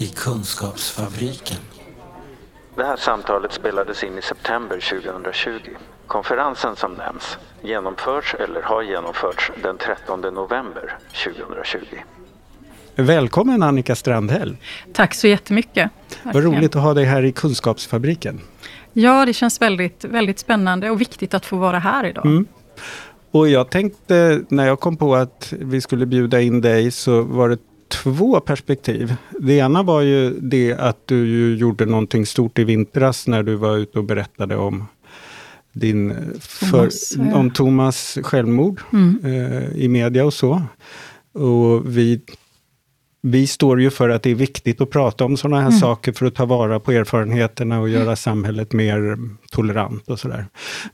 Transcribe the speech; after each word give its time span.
I 0.00 0.06
Kunskapsfabriken. 0.06 1.58
Det 2.76 2.84
här 2.84 2.96
samtalet 2.96 3.52
spelades 3.52 4.04
in 4.04 4.18
i 4.18 4.22
september 4.22 4.80
2020. 5.02 5.50
Konferensen 6.06 6.76
som 6.76 6.92
nämns 6.92 7.38
genomförs 7.62 8.34
eller 8.38 8.62
har 8.62 8.82
genomförts 8.82 9.50
den 9.62 9.78
13 9.78 10.20
november 10.20 10.98
2020. 11.24 11.78
Välkommen 12.96 13.62
Annika 13.62 13.94
Strandhäll. 13.94 14.56
Tack 14.92 15.14
så 15.14 15.26
jättemycket. 15.26 15.90
Vad 16.22 16.44
roligt 16.44 16.76
att 16.76 16.82
ha 16.82 16.94
dig 16.94 17.04
här 17.04 17.24
i 17.24 17.32
Kunskapsfabriken. 17.32 18.40
Ja, 18.92 19.26
det 19.26 19.32
känns 19.32 19.62
väldigt, 19.62 20.04
väldigt 20.04 20.38
spännande 20.38 20.90
och 20.90 21.00
viktigt 21.00 21.34
att 21.34 21.46
få 21.46 21.56
vara 21.56 21.78
här 21.78 22.04
idag. 22.04 22.26
Mm. 22.26 22.46
Och 23.30 23.48
jag 23.48 23.70
tänkte, 23.70 24.40
när 24.48 24.66
jag 24.66 24.80
kom 24.80 24.96
på 24.96 25.14
att 25.14 25.52
vi 25.58 25.80
skulle 25.80 26.06
bjuda 26.06 26.40
in 26.40 26.60
dig, 26.60 26.90
så 26.90 27.22
var 27.22 27.48
det 27.48 27.58
två 27.88 28.40
perspektiv. 28.40 29.14
Det 29.38 29.52
ena 29.52 29.82
var 29.82 30.00
ju 30.00 30.40
det 30.40 30.74
att 30.74 31.06
du 31.06 31.26
ju 31.26 31.56
gjorde 31.56 31.86
någonting 31.86 32.26
stort 32.26 32.58
i 32.58 32.64
vintras 32.64 33.26
när 33.26 33.42
du 33.42 33.54
var 33.54 33.76
ute 33.76 33.98
och 33.98 34.04
berättade 34.04 34.56
om 34.56 34.86
din 35.72 36.14
Thomas, 36.60 37.14
för, 37.16 37.34
om 37.34 37.50
Thomas 37.50 38.18
självmord 38.22 38.80
mm. 38.92 39.20
eh, 39.24 39.82
i 39.82 39.88
media 39.88 40.24
och 40.24 40.34
så. 40.34 40.62
Och 41.32 41.96
vi 41.96 42.20
vi 43.20 43.46
står 43.46 43.80
ju 43.80 43.90
för 43.90 44.08
att 44.08 44.22
det 44.22 44.30
är 44.30 44.34
viktigt 44.34 44.80
att 44.80 44.90
prata 44.90 45.24
om 45.24 45.36
sådana 45.36 45.60
här 45.60 45.68
mm. 45.68 45.80
saker 45.80 46.12
för 46.12 46.26
att 46.26 46.34
ta 46.34 46.44
vara 46.44 46.80
på 46.80 46.92
erfarenheterna 46.92 47.80
och 47.80 47.88
göra 47.88 48.02
mm. 48.02 48.16
samhället 48.16 48.72
mer 48.72 49.18
tolerant 49.50 50.08
och 50.08 50.20
sådär. 50.20 50.46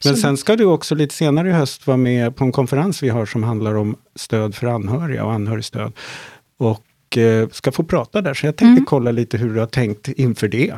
Men 0.05 0.17
sen 0.17 0.37
ska 0.37 0.57
du 0.57 0.65
också 0.65 0.95
lite 0.95 1.15
senare 1.15 1.49
i 1.49 1.53
höst 1.53 1.87
vara 1.87 1.97
med 1.97 2.37
på 2.37 2.45
en 2.45 2.53
konferens 2.53 3.03
vi 3.03 3.09
har 3.09 3.27
som 3.27 3.43
handlar 3.43 3.75
om 3.75 3.97
stöd 4.17 4.55
för 4.55 4.67
anhöriga 4.67 5.25
och 5.25 5.33
anhörigstöd. 5.33 5.93
Och 6.65 7.19
eh, 7.19 7.49
ska 7.49 7.73
få 7.73 7.85
prata 7.85 8.21
där, 8.21 8.35
så 8.35 8.47
jag 8.47 8.57
tänkte 8.57 8.73
mm. 8.73 8.85
kolla 8.85 9.11
lite 9.11 9.37
hur 9.39 9.55
du 9.55 9.61
har 9.61 9.67
tänkt 9.67 10.09
inför 10.09 10.49
det. 10.49 10.75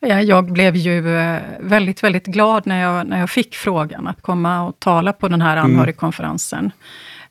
Jag 0.00 0.52
blev 0.52 0.76
ju 0.76 1.18
eh, 1.18 1.40
väldigt, 1.60 2.02
väldigt 2.02 2.26
glad 2.26 2.66
när 2.66 2.82
jag, 2.82 3.06
när 3.06 3.20
jag 3.20 3.30
fick 3.30 3.54
frågan 3.54 4.06
att 4.06 4.22
komma 4.22 4.62
och 4.62 4.80
tala 4.80 5.12
på 5.12 5.28
den 5.28 5.42
här 5.42 5.56
mm. 5.56 5.70
anhörigkonferensen. 5.70 6.72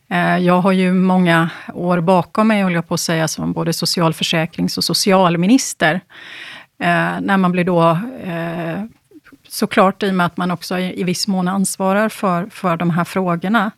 Mm. 0.10 0.44
Jag 0.44 0.62
har 0.62 0.72
ju 0.72 0.94
många 0.94 1.50
år 1.74 2.02
bakom 2.02 2.48
mig, 2.48 2.64
håller 2.64 2.76
jag 2.76 2.88
på 2.88 2.94
att 2.94 3.00
säga, 3.00 3.28
som 3.28 3.54
både 3.54 3.74
socialförsäkrings 3.74 4.78
och 4.78 4.84
socialminister. 4.84 6.02
När 7.22 7.38
man 7.38 7.52
blir 7.52 7.64
då 7.64 7.98
såklart 9.48 10.04
i 10.04 10.10
och 10.10 10.16
med 10.16 10.26
att 10.26 10.38
man 10.38 10.52
också 10.52 10.80
i 10.80 11.04
viss 11.04 11.28
mån 11.28 11.48
ansvarar 11.48 12.10
för, 12.10 12.50
för 12.50 12.78
de 12.78 12.90
här 12.90 13.04
frågorna. 13.04 13.72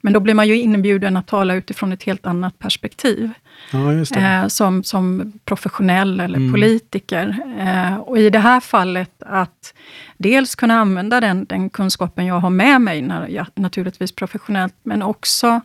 Men 0.00 0.12
då 0.12 0.20
blir 0.20 0.34
man 0.34 0.48
ju 0.48 0.60
inbjuden 0.60 1.16
att 1.16 1.26
tala 1.26 1.54
utifrån 1.54 1.92
ett 1.92 2.02
helt 2.02 2.26
annat 2.26 2.58
perspektiv. 2.58 3.30
Ja, 3.70 3.92
eh, 3.92 4.48
som, 4.48 4.84
som 4.84 5.32
professionell 5.44 6.20
eller 6.20 6.38
mm. 6.38 6.52
politiker. 6.52 7.36
Eh, 7.58 7.96
och 7.96 8.18
i 8.18 8.30
det 8.30 8.38
här 8.38 8.60
fallet 8.60 9.22
att 9.22 9.74
dels 10.16 10.54
kunna 10.54 10.74
använda 10.74 11.20
den, 11.20 11.44
den 11.44 11.70
kunskapen 11.70 12.26
jag 12.26 12.40
har 12.40 12.50
med 12.50 12.80
mig, 12.80 13.02
när, 13.02 13.28
ja, 13.28 13.46
naturligtvis 13.54 14.12
professionellt, 14.12 14.74
men 14.82 15.02
också 15.02 15.60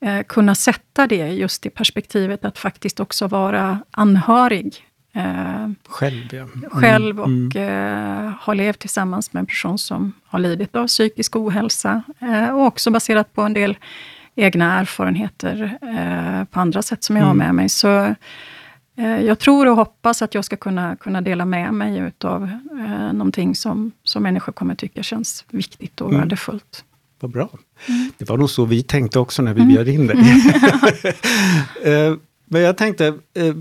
eh, 0.00 0.22
kunna 0.22 0.54
sätta 0.54 1.06
det 1.06 1.28
just 1.28 1.66
i 1.66 1.70
perspektivet 1.70 2.44
att 2.44 2.58
faktiskt 2.58 3.00
också 3.00 3.26
vara 3.26 3.78
anhörig. 3.90 4.86
Eh, 5.14 5.70
själv, 5.88 6.34
ja. 6.34 6.42
Mm. 6.42 6.70
Själv 6.70 7.20
och 7.20 7.26
mm. 7.26 7.50
Eh, 7.56 8.32
har 8.40 8.54
levt 8.54 8.78
tillsammans 8.78 9.32
med 9.32 9.40
en 9.40 9.46
person 9.46 9.78
som 9.78 10.12
har 10.26 10.38
lidit 10.38 10.76
av 10.76 10.86
psykisk 10.86 11.36
ohälsa. 11.36 12.02
Eh, 12.18 12.48
och 12.48 12.66
också 12.66 12.90
baserat 12.90 13.34
på 13.34 13.42
en 13.42 13.52
del 13.52 13.76
egna 14.34 14.80
erfarenheter 14.80 15.78
eh, 15.82 16.44
på 16.44 16.60
andra 16.60 16.82
sätt 16.82 17.04
som 17.04 17.16
jag 17.16 17.24
har 17.24 17.30
mm. 17.30 17.46
med 17.46 17.54
mig. 17.54 17.68
Så 17.68 18.14
eh, 18.96 19.20
jag 19.20 19.38
tror 19.38 19.68
och 19.68 19.76
hoppas 19.76 20.22
att 20.22 20.34
jag 20.34 20.44
ska 20.44 20.56
kunna, 20.56 20.96
kunna 20.96 21.20
dela 21.20 21.44
med 21.44 21.74
mig 21.74 21.98
utav 21.98 22.42
eh, 22.70 23.12
någonting 23.12 23.54
som, 23.54 23.92
som 24.02 24.22
människor 24.22 24.52
kommer 24.52 24.74
tycka 24.74 25.02
känns 25.02 25.44
viktigt 25.50 26.00
och 26.00 26.08
mm. 26.08 26.20
värdefullt. 26.20 26.84
Vad 27.20 27.30
bra. 27.30 27.48
Mm. 27.88 28.12
Det 28.18 28.28
var 28.28 28.36
nog 28.36 28.50
så 28.50 28.64
vi 28.64 28.82
tänkte 28.82 29.18
också 29.18 29.42
när 29.42 29.54
vi 29.54 29.60
mm. 29.60 29.74
bjöd 29.74 29.88
in 29.88 30.06
dig. 30.06 30.16
eh, 31.84 32.14
men 32.46 32.62
jag 32.62 32.76
tänkte, 32.76 33.06
eh, 33.34 33.54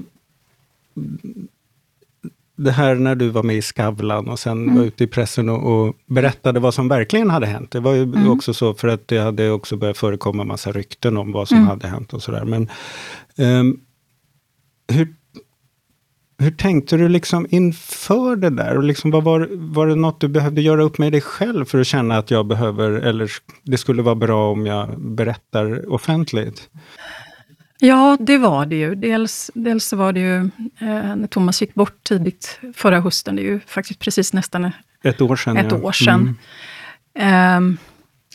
det 2.63 2.71
här 2.71 2.95
när 2.95 3.15
du 3.15 3.29
var 3.29 3.43
med 3.43 3.55
i 3.55 3.61
Skavlan 3.61 4.29
och 4.29 4.39
sen 4.39 4.63
mm. 4.63 4.75
var 4.75 4.83
ute 4.83 5.03
i 5.03 5.07
pressen 5.07 5.49
och, 5.49 5.73
och, 5.73 5.95
berättade 6.05 6.59
vad 6.59 6.73
som 6.73 6.87
verkligen 6.87 7.29
hade 7.29 7.45
hänt. 7.45 7.71
Det 7.71 7.79
var 7.79 7.93
ju 7.93 8.03
mm. 8.03 8.29
också 8.29 8.53
så 8.53 8.73
för 8.73 8.87
att 8.87 9.07
det 9.07 9.17
hade 9.17 9.51
också 9.51 9.77
börjat 9.77 9.97
förekomma 9.97 10.43
massa 10.43 10.71
rykten 10.71 11.17
om 11.17 11.31
vad 11.31 11.47
som 11.47 11.57
mm. 11.57 11.69
hade 11.69 11.87
hänt 11.87 12.13
och 12.13 12.23
sådär. 12.23 12.45
Men 12.45 12.69
um, 13.37 13.79
hur, 14.87 15.15
hur 16.39 16.51
tänkte 16.51 16.97
du 16.97 17.09
liksom 17.09 17.47
inför 17.49 18.35
det 18.35 18.49
där? 18.49 18.77
Och 18.77 18.83
liksom, 18.83 19.11
vad 19.11 19.23
var, 19.23 19.49
var 19.51 19.87
det 19.87 19.95
något 19.95 20.21
du 20.21 20.27
behövde 20.27 20.61
göra 20.61 20.83
upp 20.83 20.97
med 20.97 21.11
dig 21.11 21.21
själv 21.21 21.65
för 21.65 21.79
att 21.79 21.87
känna 21.87 22.17
att 22.17 22.31
jag 22.31 22.45
behöver, 22.45 22.91
eller 22.91 23.31
det 23.63 23.77
skulle 23.77 24.01
vara 24.01 24.15
bra 24.15 24.51
om 24.51 24.65
jag 24.65 24.99
berättar 24.99 25.93
offentligt? 25.93 26.69
Ja, 27.83 28.17
det 28.19 28.37
var 28.37 28.65
det 28.65 28.75
ju. 28.75 28.95
Dels, 28.95 29.51
dels 29.53 29.93
var 29.93 30.13
det 30.13 30.19
ju 30.19 30.35
eh, 30.79 31.15
när 31.15 31.27
Thomas 31.27 31.61
gick 31.61 31.73
bort 31.73 32.03
tidigt 32.03 32.59
förra 32.75 32.99
hösten, 32.99 33.35
det 33.35 33.41
är 33.41 33.43
ju 33.43 33.59
faktiskt 33.59 33.99
precis 33.99 34.33
nästan 34.33 34.71
ett 35.03 35.21
år 35.21 35.35
sedan. 35.35 35.57
Ett 35.57 35.71
ja. 35.71 35.77
år 35.77 35.91
sedan. 35.91 36.37
Mm. 37.13 37.73
Eh, 37.73 37.79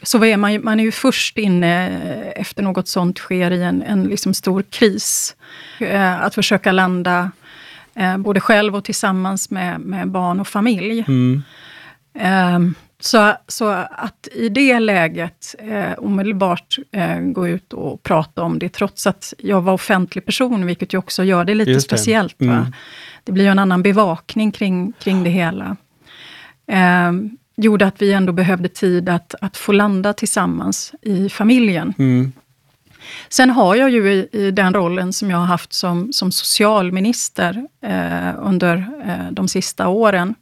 så 0.02 0.24
är 0.24 0.36
man, 0.36 0.64
man 0.64 0.80
är 0.80 0.84
ju 0.84 0.92
först 0.92 1.38
inne 1.38 2.00
efter 2.36 2.62
något 2.62 2.88
sånt 2.88 3.18
sker 3.18 3.50
i 3.50 3.62
en, 3.62 3.82
en 3.82 4.04
liksom 4.04 4.34
stor 4.34 4.62
kris. 4.62 5.36
Eh, 5.80 6.22
att 6.22 6.34
försöka 6.34 6.72
landa 6.72 7.30
eh, 7.94 8.18
både 8.18 8.40
själv 8.40 8.76
och 8.76 8.84
tillsammans 8.84 9.50
med, 9.50 9.80
med 9.80 10.08
barn 10.08 10.40
och 10.40 10.48
familj. 10.48 11.04
Mm. 11.08 11.42
Så, 13.06 13.36
så 13.48 13.68
att 13.90 14.28
i 14.32 14.48
det 14.48 14.80
läget 14.80 15.54
eh, 15.58 15.92
omedelbart 15.98 16.78
eh, 16.92 17.18
gå 17.18 17.48
ut 17.48 17.72
och 17.72 18.02
prata 18.02 18.42
om 18.42 18.58
det, 18.58 18.68
trots 18.68 19.06
att 19.06 19.34
jag 19.38 19.60
var 19.60 19.72
offentlig 19.72 20.24
person, 20.24 20.66
vilket 20.66 20.94
ju 20.94 20.98
också 20.98 21.24
gör 21.24 21.44
det 21.44 21.54
lite 21.54 21.72
det. 21.72 21.80
speciellt. 21.80 22.40
Mm. 22.40 22.72
Det 23.24 23.32
blir 23.32 23.44
ju 23.44 23.50
en 23.50 23.58
annan 23.58 23.82
bevakning 23.82 24.52
kring, 24.52 24.92
kring 24.92 25.24
det 25.24 25.30
hela. 25.30 25.76
Eh, 26.66 27.12
gjorde 27.56 27.86
att 27.86 28.02
vi 28.02 28.12
ändå 28.12 28.32
behövde 28.32 28.68
tid 28.68 29.08
att, 29.08 29.34
att 29.40 29.56
få 29.56 29.72
landa 29.72 30.12
tillsammans 30.12 30.92
i 31.02 31.28
familjen. 31.28 31.94
Mm. 31.98 32.32
Sen 33.28 33.50
har 33.50 33.74
jag 33.74 33.90
ju 33.90 34.12
i, 34.12 34.28
i, 34.32 34.50
den 34.50 34.74
rollen 34.74 35.12
som 35.12 35.30
jag 35.30 35.38
har 35.38 35.46
haft 35.46 35.72
som, 35.72 36.12
som 36.12 36.32
socialminister 36.32 37.66
eh, 37.82 38.34
under 38.38 38.76
eh, 39.06 39.32
de 39.32 39.48
sista 39.48 39.88
åren, 39.88 40.34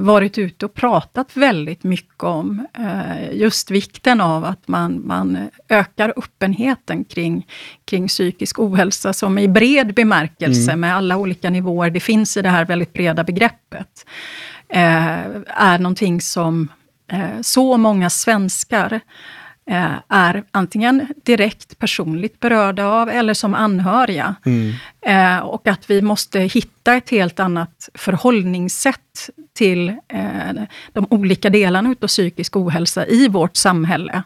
varit 0.00 0.38
ute 0.38 0.66
och 0.66 0.74
pratat 0.74 1.36
väldigt 1.36 1.84
mycket 1.84 2.22
om 2.22 2.66
eh, 2.78 3.32
just 3.32 3.70
vikten 3.70 4.20
av 4.20 4.44
att 4.44 4.68
man, 4.68 5.06
man 5.06 5.48
ökar 5.68 6.12
öppenheten 6.16 7.04
kring, 7.04 7.46
kring 7.84 8.08
psykisk 8.08 8.58
ohälsa, 8.58 9.12
som 9.12 9.38
i 9.38 9.48
bred 9.48 9.94
bemärkelse, 9.94 10.70
mm. 10.70 10.80
med 10.80 10.96
alla 10.96 11.16
olika 11.16 11.50
nivåer 11.50 11.90
det 11.90 12.00
finns 12.00 12.36
i 12.36 12.42
det 12.42 12.48
här 12.48 12.64
väldigt 12.64 12.92
breda 12.92 13.24
begreppet, 13.24 14.06
eh, 14.68 15.20
är 15.46 15.78
någonting 15.78 16.20
som 16.20 16.68
så 17.42 17.76
många 17.76 18.10
svenskar 18.10 18.92
Eh, 18.94 19.41
är 20.08 20.44
antingen 20.50 21.06
direkt 21.24 21.78
personligt 21.78 22.40
berörda 22.40 22.86
av 22.86 23.08
eller 23.08 23.34
som 23.34 23.54
anhöriga. 23.54 24.34
Mm. 24.44 24.72
Eh, 25.06 25.38
och 25.38 25.68
att 25.68 25.90
vi 25.90 26.02
måste 26.02 26.40
hitta 26.40 26.94
ett 26.94 27.10
helt 27.10 27.40
annat 27.40 27.88
förhållningssätt 27.94 29.30
till 29.54 29.88
eh, 29.88 30.62
de 30.92 31.06
olika 31.10 31.50
delarna 31.50 31.94
av 32.02 32.06
psykisk 32.06 32.56
ohälsa 32.56 33.06
i 33.06 33.28
vårt 33.28 33.56
samhälle. 33.56 34.22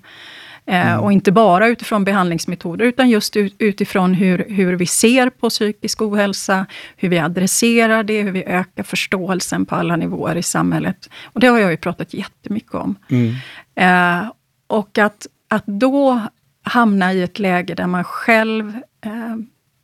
Mm. 0.69 1.01
Och 1.01 1.13
inte 1.13 1.33
bara 1.33 1.69
utifrån 1.69 2.05
behandlingsmetoder, 2.05 2.85
utan 2.85 3.11
just 3.11 3.37
utifrån 3.59 4.15
hur, 4.15 4.47
hur 4.49 4.77
vi 4.77 4.87
ser 4.87 5.31
på 5.31 5.51
psykisk 5.51 6.03
ohälsa, 6.03 6.67
hur 6.97 7.09
vi 7.09 7.19
adresserar 7.19 8.03
det, 8.03 8.23
hur 8.23 8.33
vi 8.33 8.45
ökar 8.45 8.83
förståelsen 8.83 9.67
på 9.67 9.75
alla 9.75 9.97
nivåer 9.97 10.37
i 10.37 10.43
samhället. 10.43 11.11
Och 11.25 11.41
det 11.41 11.47
har 11.47 11.59
jag 11.59 11.71
ju 11.71 11.77
pratat 11.77 12.15
jättemycket 12.15 12.75
om. 12.75 12.95
Mm. 13.11 13.35
Eh, 13.75 14.31
och 14.67 14.99
att, 14.99 15.27
att 15.49 15.67
då 15.67 16.23
hamna 16.63 17.13
i 17.13 17.23
ett 17.23 17.39
läge 17.39 17.75
där 17.75 17.87
man 17.87 18.05
själv 18.05 18.81
eh, 19.01 19.37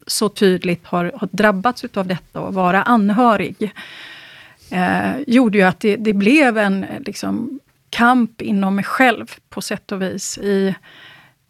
så 0.06 0.28
tydligt 0.28 0.86
har, 0.86 1.12
har 1.16 1.28
drabbats 1.32 1.84
av 1.94 2.06
detta 2.06 2.40
och 2.40 2.54
vara 2.54 2.82
anhörig, 2.82 3.72
eh, 4.70 5.12
gjorde 5.26 5.58
ju 5.58 5.64
att 5.64 5.80
det, 5.80 5.96
det 5.96 6.12
blev 6.12 6.58
en 6.58 6.86
liksom, 7.06 7.60
kamp 7.90 8.42
inom 8.42 8.74
mig 8.74 8.84
själv 8.84 9.30
på 9.48 9.60
sätt 9.60 9.92
och 9.92 10.02
vis. 10.02 10.38
I, 10.38 10.74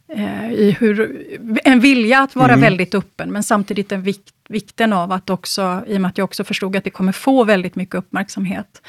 eh, 0.09 0.53
i 0.53 0.77
hur, 0.81 1.27
en 1.65 1.81
vilja 1.81 2.21
att 2.21 2.37
vara 2.37 2.53
mm. 2.53 2.61
väldigt 2.61 2.95
öppen, 2.95 3.33
men 3.33 3.43
samtidigt 3.43 3.93
en 3.93 4.03
vikt, 4.03 4.35
vikten 4.53 4.93
av 4.93 5.13
att 5.13 5.31
också, 5.31 5.83
i 5.87 5.97
och 5.97 6.01
med 6.01 6.09
att 6.09 6.19
jag 6.19 6.25
också 6.25 6.45
förstod 6.45 6.77
att 6.77 6.85
det 6.85 6.91
kommer 6.91 7.13
få 7.13 7.45
väldigt 7.45 7.77
mycket 7.77 7.95
uppmärksamhet, 7.95 8.83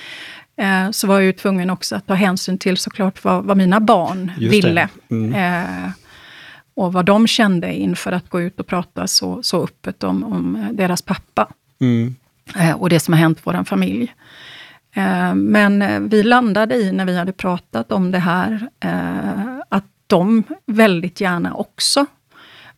eh, 0.57 0.91
så 0.91 1.07
var 1.07 1.15
jag 1.15 1.23
ju 1.23 1.33
tvungen 1.33 1.69
också 1.69 1.95
att 1.95 2.07
ta 2.07 2.13
hänsyn 2.13 2.57
till 2.57 2.77
såklart 2.77 3.23
vad, 3.23 3.43
vad 3.43 3.57
mina 3.57 3.79
barn 3.79 4.31
Just 4.37 4.53
ville. 4.53 4.89
Mm. 5.09 5.33
Eh, 5.33 5.89
och 6.75 6.93
vad 6.93 7.05
de 7.05 7.27
kände 7.27 7.73
inför 7.73 8.11
att 8.11 8.29
gå 8.29 8.41
ut 8.41 8.59
och 8.59 8.67
prata 8.67 9.07
så, 9.07 9.43
så 9.43 9.63
öppet 9.63 10.03
om, 10.03 10.23
om 10.23 10.69
deras 10.71 11.01
pappa. 11.01 11.47
Mm. 11.81 12.15
Eh, 12.55 12.71
och 12.71 12.89
det 12.89 12.99
som 12.99 13.13
har 13.13 13.19
hänt 13.19 13.39
vår 13.43 13.63
familj. 13.63 14.13
Eh, 14.95 15.35
men 15.35 15.81
eh, 15.81 15.99
vi 15.99 16.23
landade 16.23 16.75
i, 16.75 16.91
när 16.91 17.05
vi 17.05 17.17
hade 17.17 17.31
pratat 17.31 17.91
om 17.91 18.11
det 18.11 18.19
här, 18.19 18.67
eh, 18.79 19.59
att 19.69 19.85
de 20.07 20.43
väldigt 20.65 21.21
gärna 21.21 21.53
också 21.53 22.05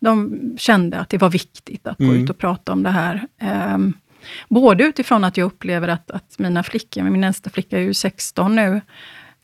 de 0.05 0.39
kände 0.57 0.99
att 0.99 1.09
det 1.09 1.17
var 1.17 1.29
viktigt 1.29 1.87
att 1.87 1.97
gå 1.97 2.03
Mm. 2.03 2.23
ut 2.23 2.29
och 2.29 2.37
prata 2.37 2.71
om 2.71 2.83
det 2.83 2.89
här. 2.89 3.27
Ehm, 3.41 3.93
både 4.49 4.83
utifrån 4.83 5.23
att 5.23 5.37
jag 5.37 5.45
upplever 5.45 5.87
att, 5.87 6.11
att 6.11 6.39
mina 6.39 6.63
flickor, 6.63 7.03
min 7.03 7.23
äldsta 7.23 7.49
flicka 7.49 7.77
är 7.77 7.81
ju 7.81 7.93
16 7.93 8.55
nu, 8.55 8.81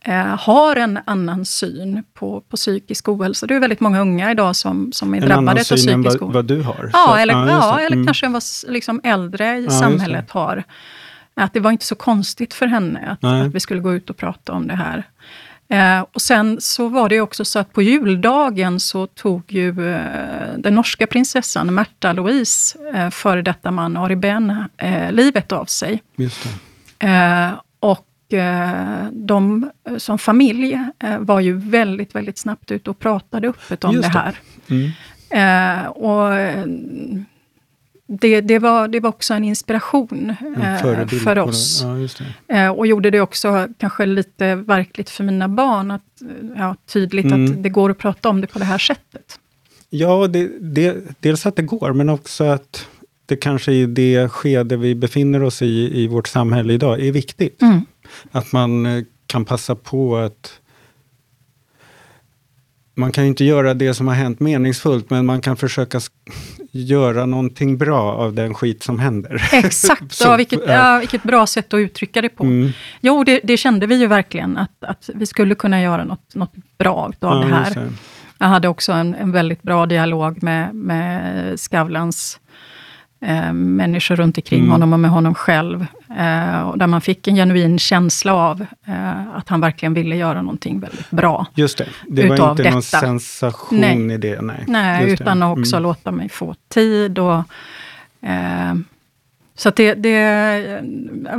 eh, 0.05 0.15
har 0.39 0.75
en 0.75 0.99
annan 1.05 1.45
syn 1.45 2.03
på, 2.13 2.41
på 2.41 2.57
psykisk 2.57 3.09
ohälsa. 3.09 3.47
Det 3.47 3.55
är 3.55 3.59
väldigt 3.59 3.79
många 3.79 4.01
unga 4.01 4.31
idag 4.31 4.55
som, 4.55 4.91
som 4.91 5.13
är 5.13 5.17
En 5.17 5.21
drabbade 5.27 5.37
annan 5.39 5.57
av 5.57 5.63
syn 5.63 5.89
än 5.93 6.03
psykisk 6.03 6.21
vad, 6.21 6.29
ohälsa. 6.29 6.33
vad 6.37 6.45
du 6.45 6.61
har. 6.61 6.89
Ja, 6.93 7.05
Så- 7.07 7.15
eller, 7.15 7.33
ja, 7.33 7.75
det. 7.77 7.83
eller 7.85 7.95
Mm. 7.95 8.05
kanske 8.07 8.27
vad 8.27 8.43
liksom 8.67 9.01
äldre 9.03 9.57
i 9.57 9.63
just 9.63 9.79
samhället 9.79 10.31
har. 10.31 10.63
Att 11.33 11.53
det 11.53 11.59
var 11.59 11.71
inte 11.71 11.85
så 11.85 11.95
konstigt 11.95 12.53
för 12.53 12.65
henne 12.67 12.99
att, 13.21 13.23
att 13.23 13.55
vi 13.55 13.59
skulle 13.59 13.79
gå 13.81 13.93
ut 13.93 14.09
och 14.09 14.17
prata 14.17 14.53
om 14.53 14.67
det 14.67 14.75
här. 14.75 15.03
Eh, 15.71 16.05
och 16.11 16.21
sen 16.21 16.61
så 16.61 16.87
var 16.87 17.09
det 17.09 17.21
också 17.21 17.45
så 17.45 17.59
att 17.59 17.73
på 17.73 17.81
juldagen 17.81 18.79
så 18.79 19.07
tog 19.07 19.43
ju 19.47 19.93
eh, 19.95 20.57
den 20.57 20.75
norska 20.75 21.07
prinsessan 21.07 21.73
Märta 21.73 22.13
Louise, 22.13 22.77
eh, 22.93 23.09
före 23.09 23.41
detta 23.41 23.71
man 23.71 23.97
Ari 23.97 24.15
Ben, 24.15 24.63
livet 25.11 25.51
av 25.51 25.65
sig. 25.65 26.03
Och 27.79 28.07
de 29.11 29.71
som 29.97 30.19
familj 30.19 30.79
var 31.19 31.39
ju 31.39 31.57
väldigt, 31.57 32.15
väldigt 32.15 32.37
snabbt 32.37 32.71
ute 32.71 32.89
och 32.89 32.99
pratade 32.99 33.47
öppet 33.47 33.83
om 33.83 33.95
Just 33.95 34.13
det 34.13 34.19
det. 34.19 34.19
här. 34.19 34.35
Mm. 34.69 35.91
Och 35.91 36.31
det, 38.19 38.41
det, 38.41 38.59
var, 38.59 38.87
det 38.87 38.99
var 38.99 39.09
också 39.09 39.33
en 39.33 39.43
inspiration 39.43 40.29
eh, 40.61 41.07
för 41.07 41.39
oss. 41.39 41.83
Ja. 42.47 42.55
Eh, 42.55 42.69
och 42.71 42.87
gjorde 42.87 43.09
det 43.09 43.21
också 43.21 43.67
kanske 43.77 44.05
lite 44.05 44.55
verkligt 44.55 45.09
för 45.09 45.23
mina 45.23 45.47
barn, 45.47 45.91
att, 45.91 46.21
ja, 46.57 46.75
tydligt 46.85 47.25
Mm. 47.25 47.45
att 47.45 47.63
det 47.63 47.69
går 47.69 47.89
att 47.89 47.97
prata 47.97 48.29
om 48.29 48.41
det 48.41 48.47
på 48.47 48.59
det 48.59 48.65
här 48.65 48.77
sättet. 48.77 49.39
Ja, 49.89 50.27
det, 50.27 50.51
det, 50.61 50.97
dels 51.19 51.45
att 51.45 51.55
det 51.55 51.61
går, 51.61 51.93
men 51.93 52.09
också 52.09 52.43
att 52.43 52.87
det 53.25 53.35
kanske 53.35 53.71
i 53.71 53.85
det 53.85 54.29
skede 54.29 54.77
vi 54.77 54.95
befinner 54.95 55.43
oss 55.43 55.61
i, 55.61 56.03
i 56.03 56.07
vårt 56.07 56.27
samhälle 56.27 56.73
idag, 56.73 57.01
är 57.01 57.11
viktigt. 57.11 57.61
Mm. 57.61 57.81
Att 58.31 58.51
man 58.51 58.85
eh, 58.85 59.03
kan 59.25 59.45
passa 59.45 59.75
på 59.75 60.17
att... 60.17 60.59
Man 62.95 63.11
kan 63.11 63.25
inte 63.25 63.45
göra 63.45 63.73
det 63.73 63.93
som 63.93 64.07
har 64.07 64.15
hänt 64.15 64.39
meningsfullt, 64.39 65.09
men 65.09 65.25
man 65.25 65.41
kan 65.41 65.57
försöka 65.57 65.99
göra 66.71 67.25
någonting 67.25 67.77
bra 67.77 68.13
av 68.13 68.33
den 68.33 68.53
skit 68.53 68.83
som 68.83 68.99
händer. 68.99 69.49
Exakt, 69.53 70.13
Så, 70.13 70.27
ja, 70.27 70.35
vilket, 70.35 70.61
ja. 70.67 70.97
vilket 70.99 71.23
bra 71.23 71.47
sätt 71.47 71.73
att 71.73 71.77
uttrycka 71.77 72.21
det 72.21 72.29
på. 72.29 72.43
Mm. 72.43 72.71
Jo, 73.01 73.23
det, 73.23 73.39
det 73.43 73.57
kände 73.57 73.87
vi 73.87 73.95
ju 73.95 74.07
verkligen, 74.07 74.57
att, 74.57 74.83
att 74.83 75.09
vi 75.13 75.25
skulle 75.25 75.55
kunna 75.55 75.81
göra 75.81 76.03
något, 76.03 76.35
något 76.35 76.53
bra 76.77 76.95
av 76.95 77.13
Ja, 77.19 77.33
det 77.35 77.55
här. 77.55 77.89
Jag 78.37 78.47
hade 78.47 78.67
också 78.67 78.91
en, 78.91 79.15
en 79.15 79.31
väldigt 79.31 79.61
bra 79.61 79.85
dialog 79.85 80.43
med, 80.43 80.75
med 80.75 81.59
Skavlans 81.59 82.39
eh, 83.21 83.53
människor 83.53 84.15
runt 84.15 84.37
omkring 84.37 84.59
Mm. 84.59 84.71
honom 84.71 84.93
och 84.93 84.99
med 84.99 85.11
honom 85.11 85.35
själv. 85.35 85.85
Eh, 86.17 86.61
och 86.61 86.77
där 86.77 86.87
man 86.87 87.01
fick 87.01 87.27
en 87.27 87.35
genuin 87.35 87.79
känsla 87.79 88.33
av 88.33 88.65
eh, 88.87 89.35
att 89.35 89.49
han 89.49 89.61
verkligen 89.61 89.93
ville 89.93 90.15
göra 90.15 90.41
någonting 90.41 90.79
väldigt 90.79 91.09
bra. 91.11 91.45
Just 91.55 91.77
det. 91.77 91.87
Det 92.07 92.27
var 92.27 92.35
inte 92.35 92.45
någon 92.45 92.55
detta. 92.55 92.81
sensation 92.81 93.79
Nej. 93.79 94.11
i 94.13 94.17
det. 94.17 94.41
Nej, 94.41 94.63
Nej, 94.67 95.05
det. 95.05 95.11
utan 95.11 95.43
att 95.43 95.57
också 95.57 95.75
Mm. 95.75 95.83
låta 95.83 96.11
mig 96.11 96.29
få 96.29 96.55
tid. 96.69 97.19
Och, 97.19 97.43
eh, 98.21 98.73
så 99.55 99.69
det, 99.69 99.93
det, 99.93 100.81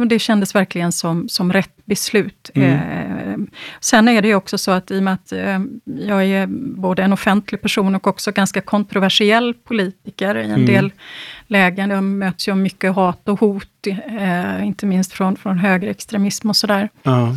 det 0.06 0.18
kändes 0.18 0.54
verkligen 0.54 0.92
som, 0.92 1.28
som 1.28 1.52
rätt 1.52 1.76
beslut. 1.84 2.50
Mm. 2.54 2.70
Eh, 2.70 3.38
sen 3.80 4.08
är 4.08 4.22
det 4.22 4.28
ju 4.28 4.34
också 4.34 4.58
så 4.58 4.70
att 4.70 4.90
i 4.90 4.98
och 4.98 5.02
med 5.02 5.14
att 5.14 5.32
eh, 5.32 5.60
jag 5.84 6.24
är 6.24 6.46
både 6.76 7.02
en 7.02 7.12
offentlig 7.12 7.60
person 7.60 7.94
och 7.94 8.06
också 8.06 8.32
ganska 8.32 8.60
kontroversiell 8.60 9.54
politiker 9.54 10.36
i 10.36 10.44
en 10.44 10.50
Mm. 10.50 10.66
del 10.66 10.92
lägen. 11.46 11.90
Jag 11.90 12.04
möts 12.04 12.48
ju 12.48 12.52
av 12.52 12.58
mycket 12.58 12.94
hat 12.94 13.28
och 13.28 13.40
hot, 13.40 13.86
eh, 13.86 14.66
inte 14.66 14.86
minst 14.86 15.12
från, 15.12 15.36
från 15.36 15.58
högerextremism 15.58 16.48
och 16.50 16.56
sådär. 16.56 16.88
Ja. 17.02 17.36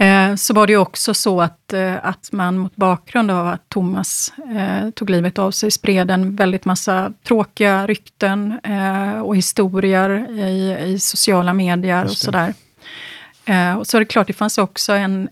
Eh, 0.00 0.34
så 0.34 0.54
var 0.54 0.66
det 0.66 0.76
också 0.76 1.14
så 1.14 1.40
att, 1.40 1.72
eh, 1.72 2.04
att 2.04 2.28
man 2.32 2.58
mot 2.58 2.76
bakgrund 2.76 3.30
av 3.30 3.46
att 3.46 3.68
Thomas 3.68 4.32
eh, 4.56 4.90
tog 4.90 5.10
livet 5.10 5.38
av 5.38 5.50
sig 5.50 5.70
spred 5.70 6.10
en 6.10 6.36
väldigt 6.36 6.64
massa 6.64 7.12
tråkiga 7.26 7.86
rykten 7.86 8.60
eh, 8.64 9.20
och 9.20 9.36
historier 9.36 10.30
i, 10.30 10.78
i 10.92 10.98
sociala 10.98 11.52
medier 11.52 12.04
och 12.04 12.10
sådär. 12.10 12.54
Och 13.78 13.86
så 13.86 13.96
är 13.96 13.98
det 13.98 14.04
klart, 14.04 14.26
det 14.26 14.32
fanns 14.32 14.58
också 14.58 14.92
en 14.92 15.28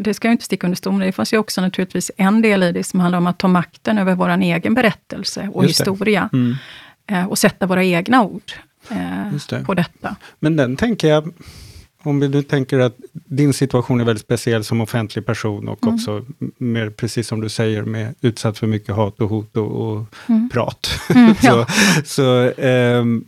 det 0.00 0.14
ska 0.14 0.28
jag 0.28 0.34
inte 0.34 0.44
sticka 0.44 0.66
under 0.66 0.76
stol 0.76 0.92
med, 0.92 1.08
det 1.08 1.12
fanns 1.12 1.32
ju 1.32 1.38
också 1.38 1.60
naturligtvis 1.60 2.10
en 2.16 2.42
del 2.42 2.62
i 2.62 2.72
det 2.72 2.84
som 2.84 3.00
handlar 3.00 3.18
om 3.18 3.26
att 3.26 3.38
ta 3.38 3.48
makten 3.48 3.98
över 3.98 4.14
vår 4.14 4.28
egen 4.28 4.74
berättelse 4.74 5.48
och 5.52 5.64
Just 5.64 5.78
det. 5.78 5.90
historia. 5.90 6.28
Mm. 6.32 7.28
Och 7.28 7.38
sätta 7.38 7.66
våra 7.66 7.84
egna 7.84 8.22
ord 8.22 8.52
det. 9.48 9.64
på 9.64 9.74
detta. 9.74 10.16
Men 10.38 10.56
den 10.56 10.76
tänker 10.76 11.08
jag, 11.08 11.32
om 12.04 12.18
nu 12.18 12.42
tänker 12.42 12.78
att 12.78 12.96
din 13.12 13.52
situation 13.52 14.00
är 14.00 14.04
väldigt 14.04 14.24
speciell 14.24 14.64
som 14.64 14.80
offentlig 14.80 15.26
person 15.26 15.68
och 15.68 15.82
Mm. 15.82 15.94
också 15.94 16.24
mer 16.58 16.90
precis 16.90 17.26
som 17.28 17.40
du 17.40 17.48
säger 17.48 17.82
med 17.82 18.14
utsatt 18.20 18.58
för 18.58 18.66
mycket 18.66 18.94
hat 18.94 19.20
och 19.20 19.28
hot 19.28 19.56
och, 19.56 19.70
och 19.92 20.06
Mm. 20.28 20.48
prat. 20.48 20.88
Mm, 21.14 21.34
så 21.42 21.46
ja. 21.46 21.66
så 22.04 22.52
ehm, 22.58 23.24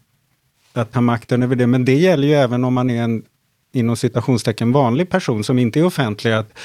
att 0.73 0.93
ta 0.93 1.01
makten 1.01 1.43
över 1.43 1.57
det. 1.57 1.67
Men 1.67 1.85
det 1.85 1.95
gäller 1.95 2.29
ju 2.29 2.35
även 2.35 2.65
om 2.65 2.75
man 2.75 2.91
är 2.91 3.03
en 3.03 3.23
inom 3.73 3.97
citationstecken 3.97 4.73
vanlig 4.73 5.11
person 5.11 5.45
som 5.45 5.59
inte 5.59 5.81
är 5.81 5.85
offentlig. 5.85 6.33
Att, 6.33 6.59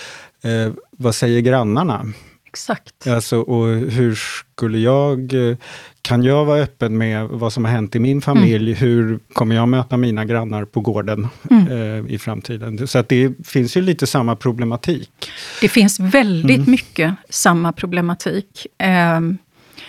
eh, 0.44 0.74
vad 0.92 1.16
säger 1.16 1.42
grannarna? 1.42 2.14
Exakt. 2.54 3.08
Alltså, 3.08 3.40
och 3.42 3.68
hur 3.68 4.16
skulle 4.16 4.78
jag, 4.80 5.34
eh, 5.50 5.58
kan 6.02 6.24
jag 6.24 6.46
vara 6.46 6.60
öppen 6.62 6.98
med 6.98 7.28
vad 7.28 7.54
som 7.54 7.66
har 7.66 7.72
hänt 7.72 7.96
i 7.96 8.00
min 8.00 8.22
familj? 8.22 8.74
Hur 8.74 9.20
kommer 9.34 9.56
jag 9.56 9.68
möta 9.70 9.98
mina 9.98 10.26
grannar 10.26 10.66
på 10.66 10.80
gården 10.82 11.28
Mm. 11.52 11.68
eh, 12.06 12.14
i 12.14 12.18
framtiden? 12.18 12.88
Så 12.88 12.98
att 13.00 13.10
det 13.10 13.34
finns 13.48 13.78
ju 13.78 13.82
lite 13.82 14.08
samma 14.08 14.36
problematik. 14.36 15.32
Det 15.62 15.70
finns 15.70 16.00
väldigt 16.00 16.58
Mm. 16.58 16.72
mycket 16.72 17.14
samma 17.30 17.72
problematik. 17.74 18.68
Ehm, 18.78 19.38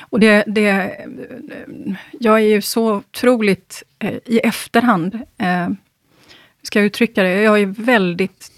och 0.00 0.20
det, 0.20 0.44
det, 0.46 0.96
jag 2.20 2.34
är 2.40 2.46
ju 2.46 2.62
så 2.62 2.94
otroligt 2.94 3.82
eh, 3.98 4.14
i 4.24 4.38
efterhand, 4.38 5.14
eh, 5.38 5.68
ska 6.62 6.78
jag 6.78 6.86
uttrycka 6.86 7.22
det, 7.22 7.42
jag 7.42 7.60
är 7.60 7.66
väldigt 7.66 8.52